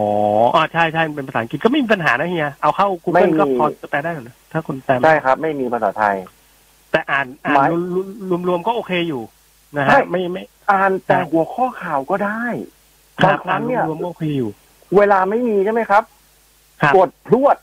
[0.56, 6.16] อ๋อใช่ใช่มันเป็นภาษาอังกฤษก็ไม่มีปัญหานะเฮียเอาเข้าไม่ Google มีก็พอจะแปลได้เหรอถ้าคนแปลไม่ใช่ครับ ไม่มีภาษาไทย
[6.92, 7.70] แต่อ่านอ่าหมานย
[8.30, 9.22] รวมรวมๆก็โอเคอยู่
[9.78, 12.44] นะฮะใช่ไม่ไม่ อ่านแต่ใช่หัวข้อข่าวก็ได้
[13.24, 14.50] คบารังบครั้งเนี่ยรวมๆก็โอเคอยู่
[14.98, 16.04] เวลาไม่มีใช่ไหมครับ
[16.82, 17.58] ครับกดพรวด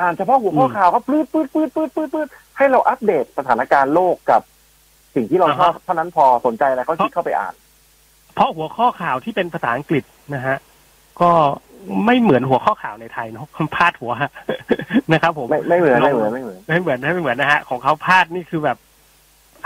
[0.00, 4.42] อ่านเฉพาะหัวข้ออมข่าวครับปื๊ดปื๊ดปื๊ดปื๊ดปื๊ดปื๊ดให้เราอัปเดตสถานการณ์โลกกับ
[5.14, 7.54] สิ่งที่เราอ่าชฮะอบเท่านั้นพอสนใจอะไรก็คลิกเข้าไปอ่าน
[8.34, 10.56] เพราะหัวข้อข่าวที่เป็นภาษาอังกฤษนะฮะ
[11.20, 11.30] ก็
[12.06, 14.12] ไม่เหมือนหัวข้อข่าวในไทยเนาะพาดหัว
[15.12, 18.76] นะครับ ผมไม่ไม่เหมือนลองไม่เหมือนไม่เหมือนไม่เหมือนไม่เหมือนนะฮะของเขาพาดนี่คือแบบ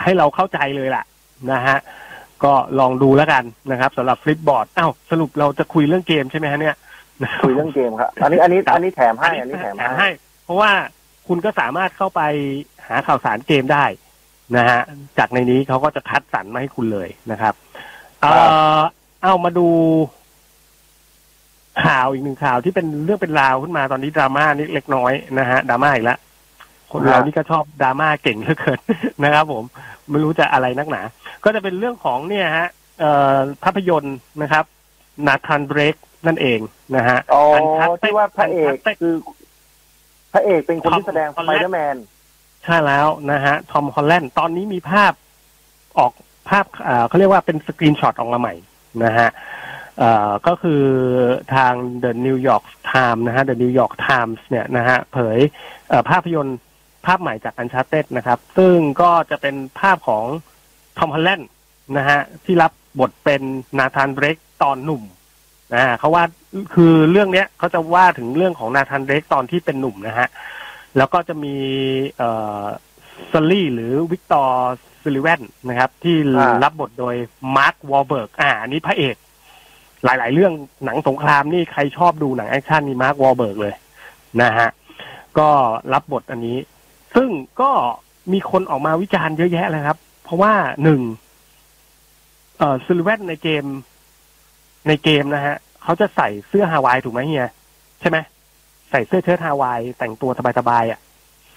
[0.02, 1.04] ให้เราเข้าใจเลยล่ะ
[1.52, 1.78] นะฮะ
[2.44, 6.76] ก็ลองดูแล้วกันนะครับสำหรับฟลิปบอร์ดอ้าวสรุปเราจะคุยเรื่องเกมใช่ไหมฮะเนี่ย
[7.44, 10.08] คุยเรื่องเกมครับ อันนี้อันนี้ครับอันนี้แถมให้อันนี้แถมแถมให้ให้
[10.44, 10.72] เพราะว่า
[11.28, 12.22] คุณก็สามารถเข้าไป
[12.86, 13.84] หาข่าวสารเกมได้
[14.56, 14.80] นะฮะ
[15.18, 17.54] จากในนี้เขาก็จะคัดสรรมาให้คุณเลยนะครับ
[18.20, 18.26] เอ
[18.78, 18.80] อ
[19.22, 19.68] เอามาดู
[21.84, 26.18] ข่าวอีกหนึ่งข่าวที่เป็นเรื่องเป็นราวขึ้นมาตอนนี้ดราม่านี่เล็กน้อยนะฮะดราม่าอีกแล้ว
[26.92, 28.78] คนเรานี่ก็ชอบดราม่าเก่งเหลือเกิน
[29.24, 29.64] นะครับผม
[30.10, 31.02] ไม่รู้จะอะไรนักหนา
[31.44, 32.68] ก็จะเป็นเรื่องของเนี่ยฮะ
[33.00, 34.64] เอ่อภาพยนตร์นะครับ
[35.26, 36.60] Nathan Drake นั่นเอง
[36.96, 39.14] นะฮะอ๋อ Uncharted ที่ว่าพระเอก Uncharted คือ
[40.34, 41.96] พระเอกเป็นคนที่แสดง Tom Spider-Man
[42.64, 45.12] ใช่แล้วนะฮะ Tom Holland ตอนนี้มีภาพ
[45.98, 46.12] ออก
[46.48, 48.54] ภาพเอ่อเขาเรียกว่าเป็น screenshot ออกมาใหม่
[49.04, 49.28] นะฮะ
[49.98, 50.82] เอ่อก็คือ
[51.54, 51.72] ทาง
[52.04, 55.38] The New York Times นะฮะ The New York Times เนี่ยนะฮะ เผย
[55.88, 56.58] เอ่อภาพยนตร์
[57.06, 60.24] ภาพใหม่จาก Uncharted นะครับ ซึ่งก็จะเป็นภาพของ
[60.98, 61.48] Tom Holland
[61.96, 63.42] นะฮะ ที่รับบทเป็น
[63.78, 65.02] Nathan Drake ตอนหนุ่ม
[65.74, 66.24] นะฮะเขาว่า
[66.74, 70.28] คือเรื่องเนี้ยเขาจะว่าถึงเรื่องของ Nathan Drake ตอนที่เป็นหนุ่มนะฮะ
[70.96, 71.54] แล้วก็จะมี
[72.16, 72.64] เอ่อ
[73.32, 77.14] Sully หรือ Victor Sullivan นะครับ ที่อ่ารับบทโดย
[77.56, 79.16] Mark Wahlberg อ่าอันนี้พระเอก
[80.04, 80.52] หลาย ๆ เรื่อง
[80.84, 83.74] หนังสงครามนี่ใครชอบดูหนัง action นี่ Mark Wahlberg เลย
[84.42, 84.68] นะฮะ
[85.38, 85.48] ก็
[85.92, 86.58] รับบทอันนี้
[87.16, 87.70] ซึ่งก็
[88.32, 91.00] มีคนออกมาวิจารณ์เยอะแยะเลยครับ เพราะว่าหนึ่ง
[92.58, 93.64] เอ่อ Sullivan ในเกม
[94.88, 97.50] ในเกมนะฮะ เขาจะใส่เสื้อฮาวายถูกไหมเฮีย
[98.00, 98.18] ใช่ไหม
[98.90, 101.00] ใส่เสื้อเชิ้ตฮาวายแต่งตัวสบายๆอะ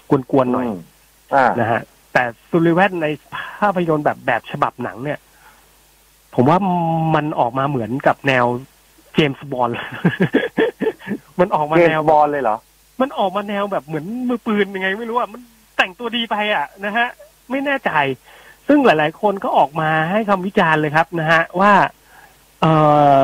[0.10, 0.72] กวนๆหน่อยม
[1.36, 1.82] อ่านะฮะ
[2.14, 3.08] แต่ซูริเวนใน
[3.60, 5.20] ภาพยนตร์แบบแบบฉบับหนังเนี่ย
[6.36, 6.60] ผมว่า
[7.16, 8.46] มันออกมาเหมือนกับแนว
[9.14, 9.70] เจมส์บอล
[11.40, 12.58] มันออกมาเกมแนวบอลเลยเหรอ
[13.02, 15.42] มันออกมาแนวแบบเหมือนมือปืนยังไง ไม่รู้อะมัน
[15.78, 17.08] แต่งตัวดีไปอะนะฮะ
[17.50, 17.92] ไม่แน่ใจ
[18.68, 21.74] ซึ่งหลาย ๆ คนก็ออกมาให้คำวิจารณ์เลยครับนะฮะ ว่า
[22.62, 22.66] เอ
[23.16, 23.18] อ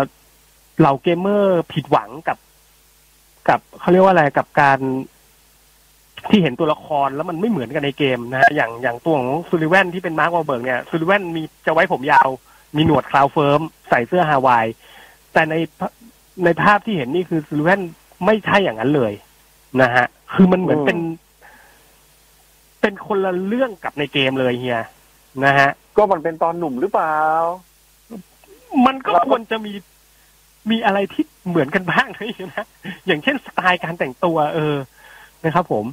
[0.79, 2.37] เหล่าเกมเมอร์ผิดหวังกับ
[3.49, 4.79] กับเขาเรียกว่าอะไรกับการ
[6.29, 12.29] ที่เห็นตัวละครแล้วมันไม่เหมือนกันในเกมนะฮะอย่างอย่างตัวของ Sullivan ที่เป็น Mark Wahlberg เนี่ย Sullivan มีจะไว้ผมยาว
[12.75, 14.65] มีหนวดเคราเฟิ้ม ใส่เสื้อฮาวาย
[15.33, 15.87] แต่ในภา
[16.45, 17.81] ในภาพที่เห็นนี่คือ Sullivan
[18.25, 19.13] ไม่ใช่อย่างนั้นเลย
[19.81, 20.99] นะฮะ คือมันเหมือนอืมเป็น
[22.81, 24.81] เป็นคนละเรื่องกับในเกมเลยเฮีย
[25.45, 27.15] นะฮะ ก็มันเป็นตอนหนุ่มหรือเปล่า
[28.85, 29.73] มันก็เราก็ควรจะมี
[30.71, 32.07] มีอะไรที่เหมือนกันบ้าง
[32.55, 32.65] นะ
[33.07, 34.75] อย่างเช่นสไตล์การแต่งตัว เออ
[35.45, 35.85] นะครับผม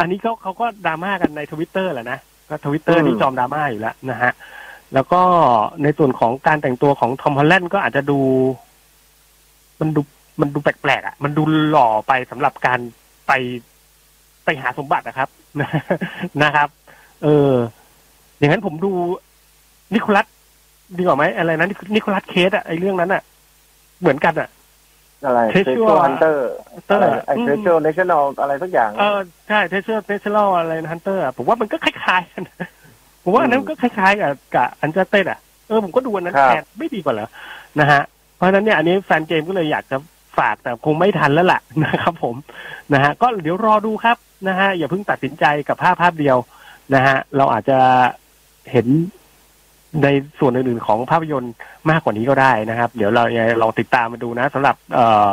[0.00, 2.18] อันนี้เขาเขาก็ดราม่ากันในทวิตเตอร์แหละนะ
[2.50, 4.32] ก็ทวิตเตอร์อืมนี่จอมดราม่าอยู่แล้วนะฮะ
[4.94, 5.20] แล้วก็
[5.82, 8.18] ในส่วนของการแต่งตัวของ Tom Holland ก็อาจจะดู
[9.80, 10.00] มันดู
[10.40, 12.78] มันดูแปลกๆอะ มันดูหล่อไปสำหรับการ
[13.26, 13.32] ไป
[14.44, 15.28] ไปหาสมบัตินะครับ
[16.42, 16.68] นะครับ
[17.22, 17.52] เออ
[18.38, 18.92] อย่างนั้นผมดู
[19.94, 20.26] Nicolas
[20.98, 23.22] ดีกว่าไหมอะไรนะ Nicolas Cage อะไอเรื่องนั้นอะ
[24.00, 24.48] เหมือนกันอะ
[25.26, 26.36] อะไร Treasure Treasure Hunter
[26.86, 32.42] เตออะไรร์ไอ้ Treasure National อะไรสักอย่างเออใช่ Treasure Treasure อะไร Hunter ผมว่ามันก็คล้ายๆกัน
[33.24, 37.28] ผมว่าอันนั้นก็คล้ายๆกับกับ Uncharted อะเออผมก็ดูอันนั้นครับแทนไม่ดีกว่าเหรอ
[37.80, 38.02] นะฮะ
[38.36, 39.96] เพราะฉะนั้นเนี่ยอันนี้แฟนเกมก็เลยอยากจะ
[40.38, 42.34] ฝากแต่คงไม่ทันแล้วล่ะนะครับผม
[42.92, 44.16] นะฮะก็เดี๋ยวรอดูครับ
[44.48, 46.36] นะฮะอย่าเพิ่งตัดสินใจกับภาพภาพเดียว
[46.94, 47.78] นะฮะเราอาจจะ
[48.70, 48.86] เห็น
[50.04, 50.08] ใน
[50.40, 51.54] ส่วนอื่นๆของภาพยนตร์
[51.90, 55.28] มากกว่านี้ก็ได้นะครับ เดี๋ยวเรายังไงลองติดตามมาดูนะสำหรับเอ่อ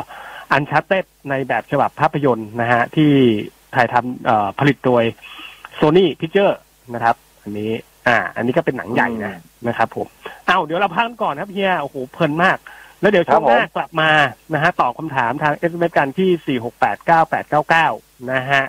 [0.51, 0.99] อันชัตเต็
[1.29, 3.11] ในแบบฉบับภาพยนตร์นะฮะที่
[3.75, 5.03] ถ่ายทำเอ่อผลิตโดย
[5.79, 6.53] Sony Picture
[6.93, 7.71] นะครับ อันนี้
[8.07, 10.07] อ่า อันนี้ก็เป็นหนังใหญ่นะนะครับผม
[10.47, 12.57] เอ้าเดี๋ยวเราพักกันก่อนครับเฮียโอ้โหเพลินมาก
[13.01, 14.11] แล้วเดี๋ยวช่วงหน้ากลับมา
[14.53, 16.59] นะฮะตอบคำถามทาง SMS กันที่
[17.65, 18.63] 4689899 นะฮะ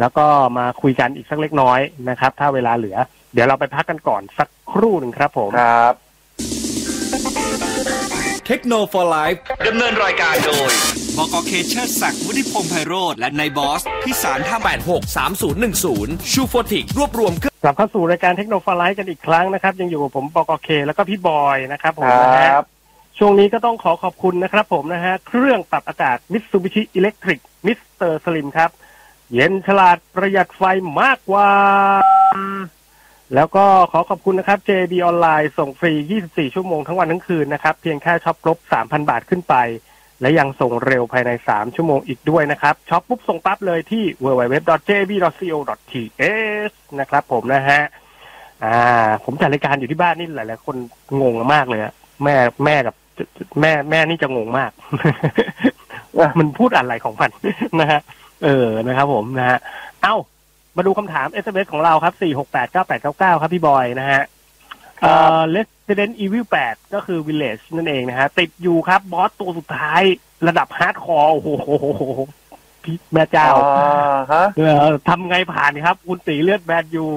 [0.00, 0.26] แล้วก็
[0.58, 2.96] มาคุยกันอีกสักเล็กน้อยนะครับ ถ้าเวลาเหลือ
[3.32, 5.94] เดี๋ยวเราไปพักกันก่อนสักครู่หนึ่งครับผมครับ
[8.46, 9.32] เทคโนโลยี
[9.66, 10.70] ดำเนินรายการโดย
[11.16, 14.58] บกเคเชอร์ศักดิ์วุฒิพงษ์ไพโรธและนายบอส พิสารท่า
[15.24, 22.66] 863010ชูโฟติกรวบรวมเครื่องกลับเข้าสู่รายการเทคโนโลยีกันอีกครั้งนะครับ ยังอยู่กับผมปกเคแล้วก็พี่บอยนะครับผมคนะฮะรับ
[23.18, 28.12] ช่วงนี้ก็ต้องขอขอบคุณนะครับผมนะฮะ เครื่องปรับอากาศ Mitsubishi Electric Mr.
[28.24, 28.70] Slim ครับ
[29.32, 30.62] เย็นฉลาดประหยัดไฟ
[31.02, 31.48] มากกว่า
[33.34, 35.92] แล้วก็ขอขอบคุณนะครับ JB ออนไลน์ส่งฟรี
[36.24, 39.54] 24 ชั่วโมงทั้งวันทั้งคืนนะครับ เพียงแค่ช็อปครบ 3,000 บาทขึ้นไป
[40.20, 45.44] และยังส่งเร็วภายใน 3 ชั่วโมงอีกด้วยนะครับช็อปปุ๊บส่งปั๊บเลยที่ www.jib.co.th
[47.00, 47.80] นะครับผมนะฮะ
[48.64, 50.76] อ่า ผมจัดรายการอยู่ที่บ้านนี่หลายๆคน
[51.20, 51.92] งงมากเลยอะ
[52.24, 52.94] แม่แม่กับ
[53.60, 54.70] แม่แม่นี่จะงงมาก
[56.38, 57.30] มันพูดอะไรของมัน
[57.80, 58.00] นะฮะ
[58.44, 59.58] เออนะครับผมนะฮะ
[60.02, 60.14] เอ้า
[60.76, 62.14] มาดูคำถาม SMS ของเราครับ
[62.78, 64.22] 4689899 ครับพี่บอยนะฮะ
[65.02, 70.02] เอ่อ Resident Evil 8 ก็คือ Village นั่นเองนะฮะ ติดอยู่ครับบอสตัวสุดท้าย
[70.48, 71.48] ระดับ hardcore โอ้โห
[72.82, 73.48] พี่แม่เจ้า
[73.78, 74.62] อ่าฮะเอ
[74.92, 77.08] อทำไงผ่านครับ คุณตีเลือดแบนอยู่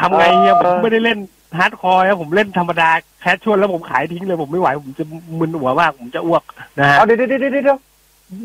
[0.00, 1.18] ทำไงเนี่ยผมไม่ได้เล่น
[1.58, 2.90] hardcore นะผมเล่นธรรมดา
[3.20, 5.04] casual แล้วผมขายทิ้งเลยผมไม่ไหว ผมจะ
[5.38, 6.42] มึนหัวมากผมจะอ้วก
[6.78, 7.78] นะฮะเอาเดี๋ยวเดี๋ยวเดี๋ยวเดี๋ยว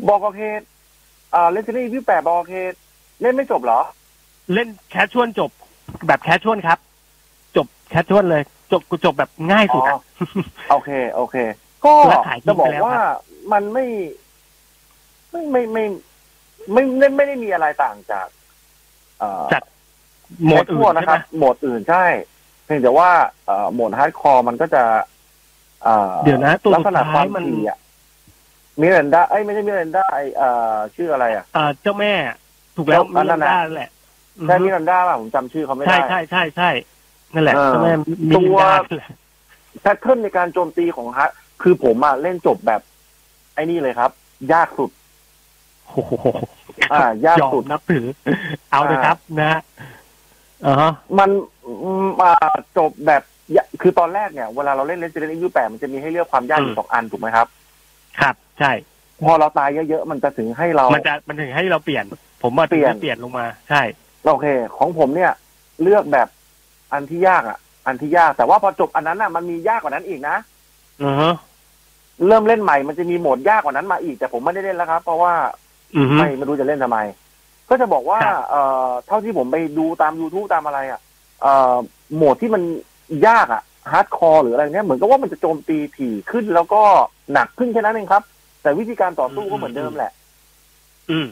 [0.08, 0.40] บอกโอเค
[1.34, 2.54] อ่าเลนส์นี่พี่แปดบอกโอเค
[3.22, 3.80] เล่นไม่จบเหรอ
[4.52, 5.50] เล่น casual จบ
[6.06, 6.78] แบบ casual ครับ
[7.56, 8.42] จบ casual เลย
[8.72, 10.00] จบกูจบแบบง่ายสุดอะ
[10.70, 11.36] โอเค โอเค
[11.84, 13.16] ก็แล้วขายทิ้งจะบอกไปแล้วว่าครับ
[13.52, 13.86] มันไม่
[15.30, 15.84] ไม่ ไม่ไม่
[16.72, 18.26] ไม่ไม่ไม่ได้มีอะไรต่างจาก
[19.18, 19.62] เอ่อจาก
[20.44, 22.04] โหมดอื่นแคชชวลใช่นะคไหมรับโหมดอื่นใช่
[22.64, 23.10] เพียงแต่ว่า
[23.46, 24.82] เอ่อโหมดฮาร์ดคอร์มันก็จะ
[25.82, 27.78] เอ่อเดี๋ยวนะตัวลักสุษดณะคายมท้าวมันถี่อะ
[28.80, 32.12] มิเรนดาเอ้ยไม่ใช่มิเรนดาไอเอ่อชื่ออะไรอะเอ่อเจ้าแม่
[32.76, 33.90] ถูกแล้วอันนั้นน่ะได้แหละ
[34.42, 36.70] ใช่มิเรนดาป่ะผมจำชื่อเขาไม่ใช่ได้ใช่ใช่ใช่
[37.34, 37.92] นั่นแหละเออเจ้าแม่
[38.30, 39.10] มีตัวดาแหละ
[39.80, 41.30] pattern ในการโจมตีของ hard
[41.62, 42.80] คือผมอะเล่นจบแบบ
[43.54, 44.10] ไอ้นี่เลยครับ
[44.52, 44.90] ยากสุด
[45.86, 46.12] โอ้โห
[46.92, 48.06] อ่ายากยอมสุดนับถือ
[48.70, 49.60] เอาเลยครับนะฮะ
[50.66, 51.30] อ่าฮะมัน
[51.82, 52.32] อืมอ่า
[52.78, 53.22] จบแบบ
[53.56, 57.46] ยะคือตอนแรกเนี่ย เวลาเราเล่น Resident Evil 8มันจะมีให้เลือกความยากอยู่สองอันถูกไหมครับ
[58.20, 58.72] ครับ ใช่
[59.24, 62.04] พอเราตายเยอะๆ มันจะถึงให้เรา มันจะมันถึงให้เราเปลี่ยน
[62.42, 63.82] ผมมาเปลี่ยนเปลี่ยนลงมา ใช่
[64.24, 64.46] โอเค
[64.76, 65.32] ของผมเนี่ย
[65.82, 66.28] เลือกแบบ
[66.92, 70.36] อันที่ยากอะ อันที่ยาก แต่ว่าพอจบอันนั้นอะมันมียากกว่านั้นอีกนะ
[71.02, 71.34] อือฮะ
[72.26, 75.32] เริ่มเล่นใหม่มันจะมีโหมดยากกว่านั้นมาอีกแต่ผมไม่ได้เล่นแล้วครับ เพราะว่า
[75.96, 76.98] อือฮึไม่ไม่รู้จะเล่นทำไม
[77.68, 81.00] ก็จะบอกว่าครับเอ่อเท่าที่ผมไปดูตาม YouTube ตามอะไรอะ
[81.42, 81.76] เอ่อ
[82.14, 82.62] โหมดที่มัน
[83.26, 83.62] ยากอะ
[83.92, 86.82] hardcore หรืออะไรเนี้ยเหมือนกับว่ามันจะโจมตีถี่ขึ้นแล้วก็
[87.32, 88.22] หนักขึ้นแค่นั้นเองครับ
[88.62, 90.12] แต่วิธีการต่อสู้ก็เหมือนเดิมแหละ
[91.10, 91.26] อืม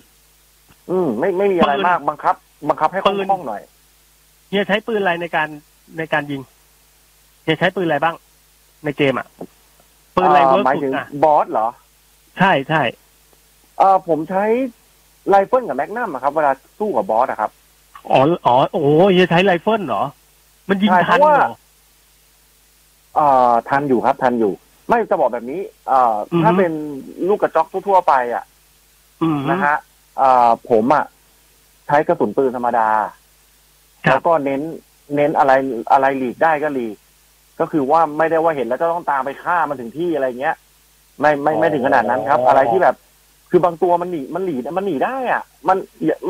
[0.91, 2.35] อืม ไม่ไม่มีอะไรปืนมากบังคับ
[2.69, 3.63] บังคับให้คปืนล่องๆหน่อย
[4.49, 5.49] เฮียใช้ปืนอะไรในการ
[5.99, 6.41] ในการยิง
[7.45, 8.15] เฮียใช้ปืนอะไรบ้าง
[8.85, 9.27] ในเกมอะ
[10.17, 11.69] ปืนอะไรเอ่เวิอร์กหมายสุถึดงอะบอสเหรอ
[12.39, 12.83] ใช่ใช่
[13.79, 14.45] เออผมใช้
[15.29, 17.51] ไรเฟิลกับแมกนัมอะครับ เวลาสู้กับบอสอะครับ
[18.11, 18.83] อ๋ออ๋อโอ้
[19.13, 20.03] เฮียใช้ไรเฟิลเหรอ
[20.69, 21.55] มันยิงใช่ทันเพราะว่าเหรอ
[23.15, 24.53] เอ่อทันอยู่ครับทันอยู่
[24.89, 26.73] ไม่จะบอกแบบนี้ เอ่อออฮึถ้าเป็น
[27.29, 28.45] ลูกกระจอกทั่วๆไปอะ
[29.23, 29.77] อืมนะฮะ
[30.19, 32.89] เอ่อผมอะใช้กระสุนปืนธรรมดา
[34.07, 34.61] ครัแล้บวก็เน้น
[35.17, 35.53] เน้นอะไร
[35.93, 36.97] อะไรหลีกได้ก็หลีก
[37.61, 40.57] ก็คือว่าไม่ได้ว่าเห็นแล้วจะต้องตามไปฆ่ามันถึงที่อะไรเงี้ย
[41.21, 42.97] ไม่ไม่ไม่ถึงขนาดนั้นครับ อะไรที่แบบ
[43.51, 45.79] คือบางตัวมันหนีมันหลีมันหนีได้อะ มัน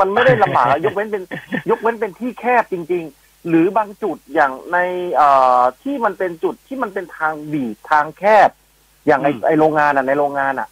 [0.01, 1.23] มันไม่ได้ลำบากอะยกเว้นเป็น
[1.71, 4.79] ยกเว้นเป็นที่แคบจริง ๆ หรือบางจุดอย่างใน
[5.15, 8.51] เอ่อที่มันเป็นจุดที่มันเป็นทางบีบทางแคบ
[9.07, 10.69] อย่างไออืมไอโรงงานอะในโรงงานอะ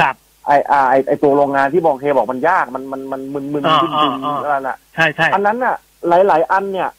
[0.00, 0.16] ครับ
[0.46, 5.76] ไออ่าไอไอตัวโรงงานที่บอกเคบอกมันยากมันมันมันมึนมึนอ่าดึงดึงอ่าอ่าอะไรน่ะใช่ใช่อันนั้นน่ะ
[6.08, 6.90] หลายๆอันเนี่ย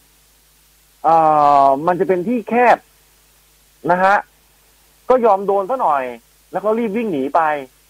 [1.03, 1.15] เอ่
[1.63, 2.77] อมันจะเป็นที่แคบ
[3.91, 4.15] นะฮะ
[5.09, 6.03] ก็ยอมโดนซะหน่อย
[6.51, 7.41] แล้วก็รีบวิ่งหนีไป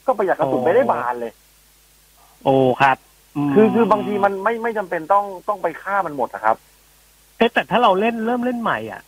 [0.05, 1.31] ก็ประหยัดกระสุนไปได้บานเลย
[2.43, 2.97] โอ้ครับ
[3.47, 6.55] มคือคือบางทีมันไม่ไม่จำเป็นต้องต้องไปฆ่ามันหมดนะครับ
[7.37, 9.01] เอ๊ะแต่ถ้าเราเล่นเริ่มเล่นใหม่อะ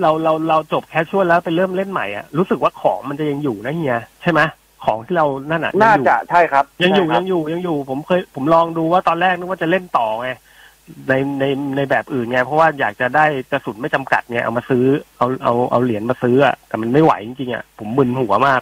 [0.00, 4.40] เราเราเราจบแคชชวลแล้วไปเริ่มเล่นใหม่อะรู้สึกว่าของมันจะยังอยู่นะเฮียใช่ไหม
[4.84, 10.30] ของที่เรานั่นอะน่ายังอยู่จะใช่ครับ ยังอยู่ใช่ครัยับงอยู่ยังอยู่ ผมเคยผมลองดูว่าตอนแรกนึกว่าจะเล่นต่อไง
[11.08, 11.44] ในใน
[11.76, 14.84] ในแบบอื่นไงเพราะว่าอยากจะได้กระสุนไม่จำกัดไงเอามาซื้อ
[15.18, 18.60] เอาเอาเอาเหรียญมาซื้ออะแต่มันไม่ไหวจริงๆอะผมมึนหัวมาก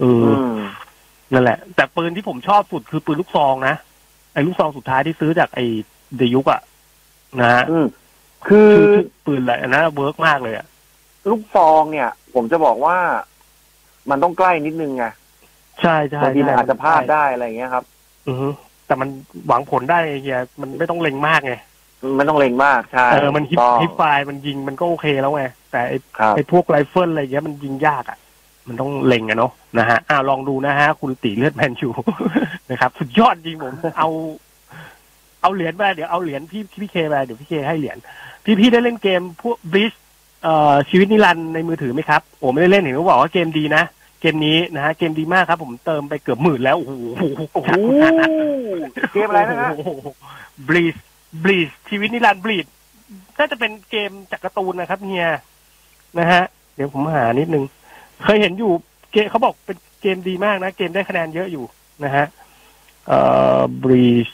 [0.00, 0.58] เอออือม
[1.32, 3.74] นั่นแหละ แต่ปืนที่ผมชอบสุดคือปืนลูกซองนะ
[4.32, 5.64] ไอ้ลูกซองสุดท้ายที่ซื้อจากไอ้
[6.16, 6.60] Duke อะ
[7.40, 7.86] นะฮะอืม
[8.46, 10.66] คือชื่อชื่อปืนอะไรนะ work มากเลยอะ
[11.30, 12.96] ลูกซองเนี่ย ผมจะบอกว่า
[14.10, 15.04] มันต้องใกล้นิดนึงไง
[15.82, 17.84] ใช่ใช่บางทีมันใช่อาจจะพลาดได้อะไรอย่างเงี้ยครับ
[18.28, 18.48] อือฮึ
[18.86, 19.08] แต่มัน
[19.48, 21.54] หวังผลได้ไอ้เฮียมันไม่ต้องเล็งมากไง
[22.18, 28.18] มันต้องเล็งมากใช่เออมัน hip ต้อง hip fire มันยิงมันก็โอเคแล้วไงแต่ไอ้ครับไอ้พวกไรเฟิลอะไรเงี้ยมันยิงยากอะ
[28.68, 31.88] มันต้องเล็งอะเนาะนะฮะอ่าลองดูนะฮะ คุณตีเลือดแมนชู
[32.70, 34.08] นะครับ สุดยอดจริงผมเอา
[35.42, 37.96] เอาเหรียญไปเดี๋ยวเอาเหรียญพี่พี่เคไปเดี๋ยวพี่เคให้เหรียญ
[38.44, 39.92] พี่พี่ได้เล่นเกมพวก Bleach
[40.42, 43.82] เอ่อชีวิตนิรันดร์ในมือถือไหมครับโอ้ไม่ได้เล่นเห็นเขาบอกว่าเกมดีนะ
[44.20, 46.92] เกมนี้นะฮะเกมดีมากครับ ผมเติมไปเกือบหมื่นแล้ว โอ้โห
[47.54, 47.70] โอ้โห
[49.12, 49.70] เกมอะไรนะฮะ
[50.68, 50.96] Bleach
[51.42, 52.66] บลีชชีวิตนิรันดร์บลีช
[53.38, 55.28] น่าจะเป็นเกมจากการ์ตูนนะครับเฮีย
[56.18, 56.42] นะฮะ
[56.74, 57.64] เดี๋ยวผมหานิดนึง
[58.22, 58.72] เคยเห็นอยู่
[59.12, 61.64] เกมเขาบอกเป็นเกมดีมากนะ เกมได้คะแนนเยอะอยู่
[62.04, 62.24] นะฮะ
[63.06, 63.20] เอ่
[63.58, 64.28] อบลีช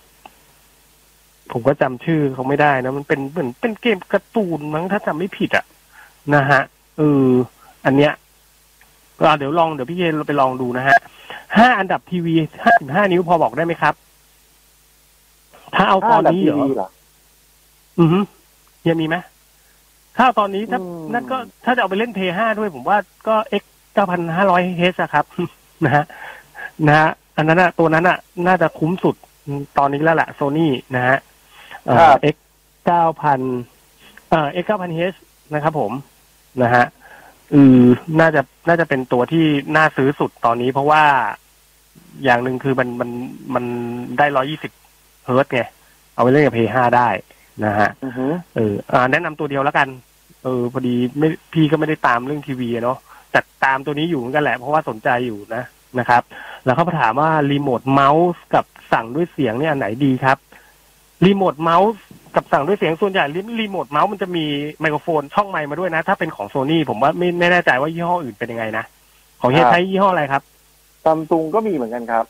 [1.53, 5.65] ผมก็จำชื่อเขาไม่ได้นะ มันเป็นเหมือนเป็นเกมการ์ตูนมั้งถ้าจำไม่ผิดอะ
[6.35, 6.61] นะฮะ
[6.97, 7.27] เออ
[7.85, 8.24] อันเนี้ยก็
[9.39, 10.97] เดี๋ยวลองเดี๋ยวพี่เยนเราไปลองดูนะฮะ
[11.59, 13.95] ห้าอันดับทีวีห้าสิบห้านิ้วพอบอกได้ไหมครับ
[15.75, 16.89] ถ้าเอาตอนนี้เหรอแบบ TV เหรอ
[17.99, 18.19] อือฮึ
[18.89, 19.17] ยังมีไหม
[20.17, 22.99] ถ้าเอาตอนนี้ถ้าอืมนั่นก็ถ้าจะเอาไปเล่นเพย์ห้าด้วย ผมว่า
[23.29, 25.25] ก็ x เก้าพันห้าร้อยเฮสครับ
[25.85, 26.05] นะฮะ
[26.87, 29.15] นะฮะอันนั้นอะตัวนั้นอะน่าจะคุ้มสุด
[29.79, 31.17] ตอนนี้แล้วแหละโซนี่นะฮะ
[31.87, 32.37] เอ่อ x
[32.87, 33.41] เก้าพัน
[34.31, 35.15] เอ่อ x เก้าพันเฮส
[35.55, 35.93] นะครับผม
[36.63, 36.85] นะฮะ
[37.55, 37.85] อือ
[38.21, 39.45] น่าจะน่าจะเป็นตัวที่
[39.77, 41.03] น่าซื้อสุดตอนนี้ เพราะว่า
[42.25, 43.11] อย่างหนึ่งคือมันมัน
[43.55, 43.65] มัน
[44.19, 44.73] ได้ร้อยยี่สิบ
[45.25, 45.63] เฮิร์ตซ์ไง
[46.15, 47.09] เอาไปเล่นกับ Play ห้าได้
[47.65, 48.27] นะฮะอือฮึ
[48.57, 49.89] เอออ่าแนะนำตัวเดียวแล้วกัน
[50.45, 52.99] เออพอดีไม่พี่ก็ไม่ได้ตามเรื่องทีวีอะเนาะ
[53.31, 55.63] แต่ตามตัวนี้อยู่เหมือนกันแหละ เพราะว่าสนใจอยู่นะ
[55.99, 56.23] นะครับ
[56.65, 60.39] แล้วเขาถามว่ารีโมทเมาส์กับสั่งด้วยเสียงเนี่ยอันไหนดีครับ
[61.25, 62.03] รีโมทเมาส์
[62.37, 64.45] กับสั่งด้วยเสียงส่วนใหญ่รีรีโมทเมาส์มันจะมี
[64.81, 68.85] ไมโครโฟนช่องไมค์มาด้วยนะ ถ้าเป็นของโซนี่ผมว่าไม่ไม่แน่ใจว่ายี่ห้ออื่นเป็นยังไงนะ
[69.41, 70.43] ของเฮียใช้ยี่ห้ออะไรครับ
[71.05, 72.25] ซัมซุงก็มีเหมือนกันครับ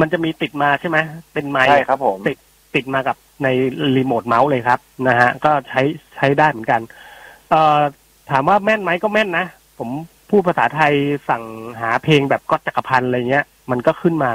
[0.00, 0.98] มันจะมีติดมาใช่ไหม
[1.32, 2.38] เป็นไมค์ใช่ครับ ผมติด
[2.74, 3.48] ติดมากับใน
[3.96, 5.82] รีโมทเมาส์เลยครับนะฮะก็ใช้
[6.16, 6.80] ใช้ได้เหมือนกัน
[7.50, 7.78] เอ่อ
[8.30, 9.46] ถามว่าแม่นไหมก็แม่นนะ
[9.78, 9.88] ผม
[10.30, 10.94] พูดภาษาไทย
[11.28, 11.44] สั่ง
[11.80, 14.32] หาเพลงแบบก๊อตจักรพันธ์อะไรเงี้ย มันก็ขึ้นมา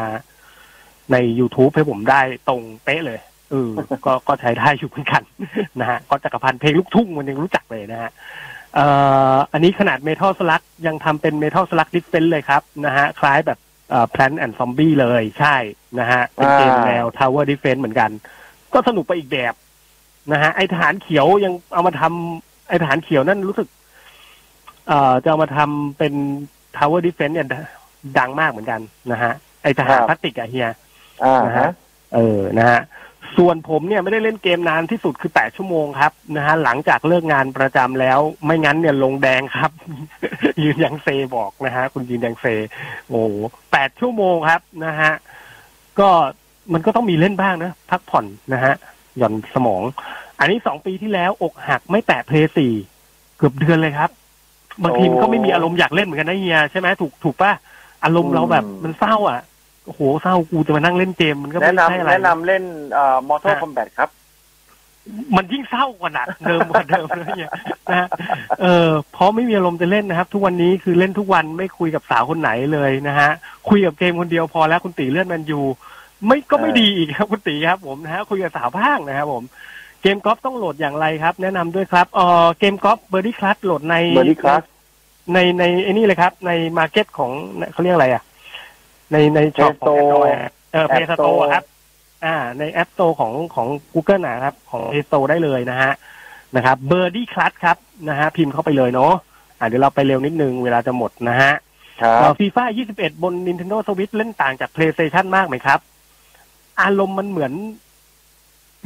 [1.12, 3.20] ใน YouTube ให้ผมได้ตรงเป๊ะเลย
[3.50, 3.70] เออ
[4.06, 5.22] ก็ก็ใช้ได้อยู่เหมือนกัน
[5.80, 8.12] นะฮะก๊อตจักรพันธ์เพลงลูกทุ่งมันยังรู้จักเลยนะฮะ
[8.76, 8.86] เอ่
[9.34, 15.56] ออันนี้ขนาดเมทัลสลักยังทำเป็นเมทัลสลักดิสเฟนเลยครับนะฮะคล้ายแบบเอ่อ Plant and Zombie เลยใช่
[16.00, 18.12] นะฮะเป็นเกมแนว Tower Defense เหมือนกัน
[18.74, 19.54] ก็สนุกไปอีกแบบ
[20.32, 23.68] นะฮะไอทหารเขียวยังเอามาทำไอทหารเขียวนั่นรู้สึก
[24.88, 26.14] เอ่อจะเอามาทำเป็น
[26.78, 27.48] Tower Defense เนี่ย
[28.18, 28.82] ดังมากเหมือนกัน
[29.12, 29.34] นะฮะ
[29.64, 30.68] ไอทหารครับพลาสติกอะเฮีย
[31.24, 31.72] อ่านะฮะฮะ
[32.16, 32.82] เออนะฮะ
[33.38, 39.72] ส่วนผมเนี่ยไม่ได้เล่นเกมนานที่สุดคือแปดชั่วโมงครับนะฮะหลังจากเลิกงานประจำแล้ว ไม่งั้นเนี่ยลงแดงครับ
[40.64, 42.46] ยืนยังเซบอกนะฮะคุณยืนยังเซ
[43.08, 43.22] โอ้
[43.72, 45.12] แปดชั่วโมงครับนะฮะ
[46.00, 46.10] ก็
[46.74, 48.74] มันก็ต้องมีเล่นบ้างนะพักผ่อนนะฮะ
[49.18, 49.84] หย่อนสมอง
[50.40, 52.74] อันนี้สองปีที่แล้วอกหักไม่แตะเพลย์สี่
[53.38, 54.10] เกือบเดือนเลยครับ
[54.84, 57.52] บางทีมันก็ไม่มีอารมณ์อยากเล่นเหมือนกันนะเฮียใช่ไหมถูกถูกป่ะ
[58.04, 59.42] อารมณ์เราแบบมันเศร้าอะ
[59.86, 64.10] โอ้โหเศร้ากูจะมานั่งเล่นเกมมันก็แนะไม่ใช่นำอะไรแนะนำเล่นเอ่อ Mortal ฮะ Kombat ครับ
[65.36, 67.52] มันยิ่งเศร้ากว่าหนักเดิมกว่าเดิมเลยเนี่ย
[67.90, 68.08] นะฮะ
[68.62, 73.30] เออเพราะไม่มีอารมณ์จะเล่นนะครับ ทุกวันนี้คือเล่นทุกวันไม่คุยกับสาวคนไหนเลยนะฮะ
[73.70, 75.62] คุยกับเกมคนเดียวพอแล้วคุณตีเลื่อนแมนยู
[76.26, 79.44] ไม่ก็ไม่เออดีอีกครับคุณตีครับผมนะฮะคุยกับสาวบ้างนะครับผม
[80.02, 84.64] เกมกอล์ฟต้องโหลดอย่างไรครับ แนะนำด้วยครับเออเกมกอล์ฟ Birdie Crush โหลดใน Birdie Crush
[85.34, 87.32] ในในไอ้นี่เลยครับ ใน market ของ
[87.72, 88.24] เขาเรียกอะไรอะ
[89.12, 91.64] ในใน shop ของ Play Store Android อะเออเพ App ย์สโต Store ครับ
[92.26, 95.92] อ่า ในแอป Store ของของ Google นะครับ ของ Play Store ได้เลยนะฮะ
[96.56, 97.78] นะครับ Birdie Crush ครับ
[98.10, 99.14] นะฮะพิมพ์เข้าไปเลยเนาะ
[99.60, 101.54] อ่าเดี๋ยวเราไปเร็วนิดนึงเวลาจะหมดนะฮะ
[102.02, 102.64] ครับฟีฟ่า
[102.96, 105.80] 21 บน Nintendo Switch เล่นต่างจาก PlayStation มากไหมครับ
[106.82, 107.54] อารมณ์มันเหมือน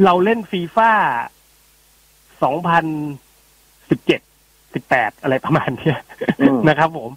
[0.04, 0.92] เราเล่นฟีฟ่า
[2.42, 4.22] 2017
[4.74, 5.98] 18 อะไรประมาณเนี้ย
[6.42, 7.12] อืมนะครับผม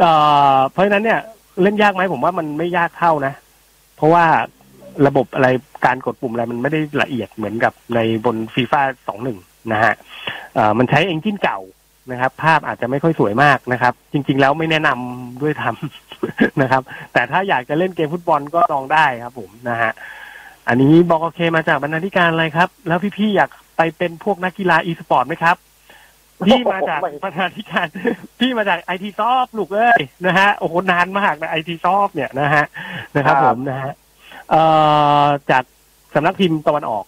[0.00, 0.12] เอ่
[0.56, 1.20] อเพราะฉะนั้นเนี่ย
[1.62, 3.34] เล่นยากไหมผมว่ามันไม่ยากเท่านะ
[3.96, 4.24] เพราะว่า
[5.06, 5.48] ระบบอะไร
[5.86, 8.82] การกดปุ่มอะไรมันไม่ได้ละเอียดเหมือนกับในบนฟีฟ่า
[9.22, 9.94] 21นะฮะ
[10.54, 11.60] เอ่อมันใช้เอนจินเก่า
[12.12, 16.82] นะครับ ภาพอาจจะไม่ค่อยสวยมากนะครับ จริง ๆ แล้วไม่แนะนทำด้วยนะครับ
[17.12, 19.92] แต่ถ้าอยากจะเล่นเกมฟุตบอลก็ลองได้ครับ ผมนะฮะ
[20.68, 25.56] อันนี้บอกโอเคมาจากบรรณาธิการอะไรครับ แล้วพี่ๆอยากไปเป็นพวกนักกีฬาอีสปอร์ตไหมครับ
[26.46, 27.86] พี่มาจากไม่บรรณาธิการ
[28.40, 32.64] พี่มาจาก IT Soft ลูกเอ้ยนะฮะโอ้โหนานมากนะ IT Soft เนี่ยนะฮะ
[33.16, 33.92] นะครับครับผมนะฮะ
[34.50, 34.62] เอ่
[35.22, 35.64] อจาก
[36.14, 37.04] สำนักพิมพ์ตะวันออก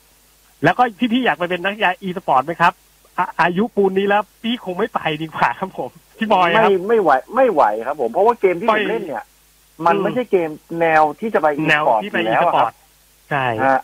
[0.64, 2.72] แล้วก็พี่ๆอยากไปเป็นนักกีฬาอีสปอร์ตไหมครับ
[3.18, 9.24] อะอายุปูนนี้แล้วพี่คงไม่ไปดีกว่าครับผมพี่บอยคไม่รับไม่ไหวไม่ไหวครับผมเพราะว่าเกมที่ปผล่อยมเล่นเนี่ย
[9.86, 10.50] มันอืมไม่ใช่เกม
[10.80, 12.72] แนวที่จะไปอีแนวสปอร์ตที่อไปยู่อีแล้วสอะปคอรัร์บต
[13.30, 13.80] ใช่ฮะ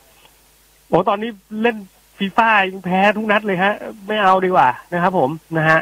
[0.88, 1.30] โอ้ตอนนี้
[1.62, 1.76] เล่น
[2.18, 3.74] ฟีฟ่ายังแพ้ทุกนัดเลยฮะ
[4.06, 5.80] ไม่เอาดีกว่านะครับ ผมนะฮะ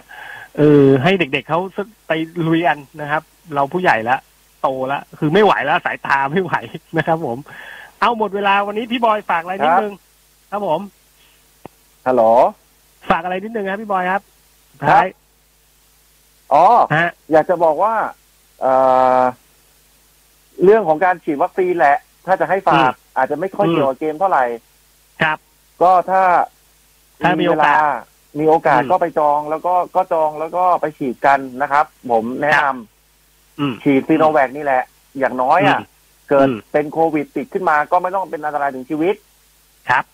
[0.58, 1.60] เออให้เด็กๆเขา
[2.08, 2.12] ไป
[2.46, 3.22] ลุยกันนะครับ
[3.54, 4.20] เราผู้ใหญ่แล้ว
[4.62, 6.54] โตแล้วคือไม่ไหวแล้วสายตาไม่ไหว
[6.98, 7.38] นะครับ ผม
[8.00, 9.92] เอาหมดเวลาวันนี้พี่บอยฝากอะไรนิดนึง
[10.50, 10.80] ครับผม
[12.06, 12.22] ฮัลโหล
[13.10, 14.22] ฝากอะไรนิดนึงครับพี่บอยครับ
[14.82, 15.06] ท้าย
[16.52, 16.64] อ๋อ
[16.96, 17.94] ฮะอยากจะบอกว่า
[18.60, 18.74] เอ่
[19.18, 19.20] อ
[20.64, 24.44] เรื่องของการฉีดวัคซีนแหละ ถ้าจะให้ฝากอาจจะไม่ค่อยอืมเกี่ยวกับเกมเท่าไหร่
[25.22, 25.38] ครับ
[25.82, 26.22] ก็ถ้า
[27.22, 34.82] ถ้ามีโอกาสเวลมีโอกาสอืมก็ไปจองแล้วก็ก็จองแล้วก็ไปฉีดกันนะครับ ผมแนะนำอืมฉีดซีโนแวคนี่แหละ
[35.18, 35.86] อย่างน้อยอะอืม
[36.28, 39.14] เกิดอืมเป็นโควิดติดขึ้นมาก็ไม่ต้องเป็นอันตรายถึงชีวิต
[39.88, 40.04] ครับ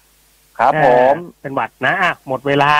[0.58, 2.72] ครับผมเออเป็นหวัดนะอะหมดเวลา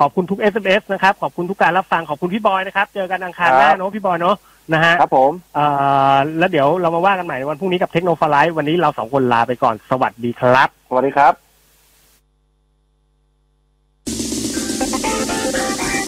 [0.00, 4.36] ขอบคุณทุก SMS นะครับ ขอบคุณทุกการรับฟังขอบคุณพี่บอยนะครับ เจอกันอังคารหน้าเนอะพี่บอยเนอะ
[4.72, 5.66] นะฮะครับผมเอ่
[6.14, 11.43] อแล้วเดี๋ยวเรามาว่ากันใหม่ในวันพรุ่งนี้กับเทคโนโลยีวันนี้เราสองคนลาไปก่อนสวัสดีครับ สวัสดีครับ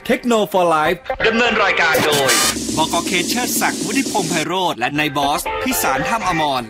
[0.07, 0.45] เทคโนโล
[0.75, 0.85] ยี
[1.27, 2.31] ดำเนินรายการโดย
[2.77, 6.63] บกเคเชอร์ศักดิ์วุฒิพงษ์ไพโรธและนายบอส พิสารถ้ำอมร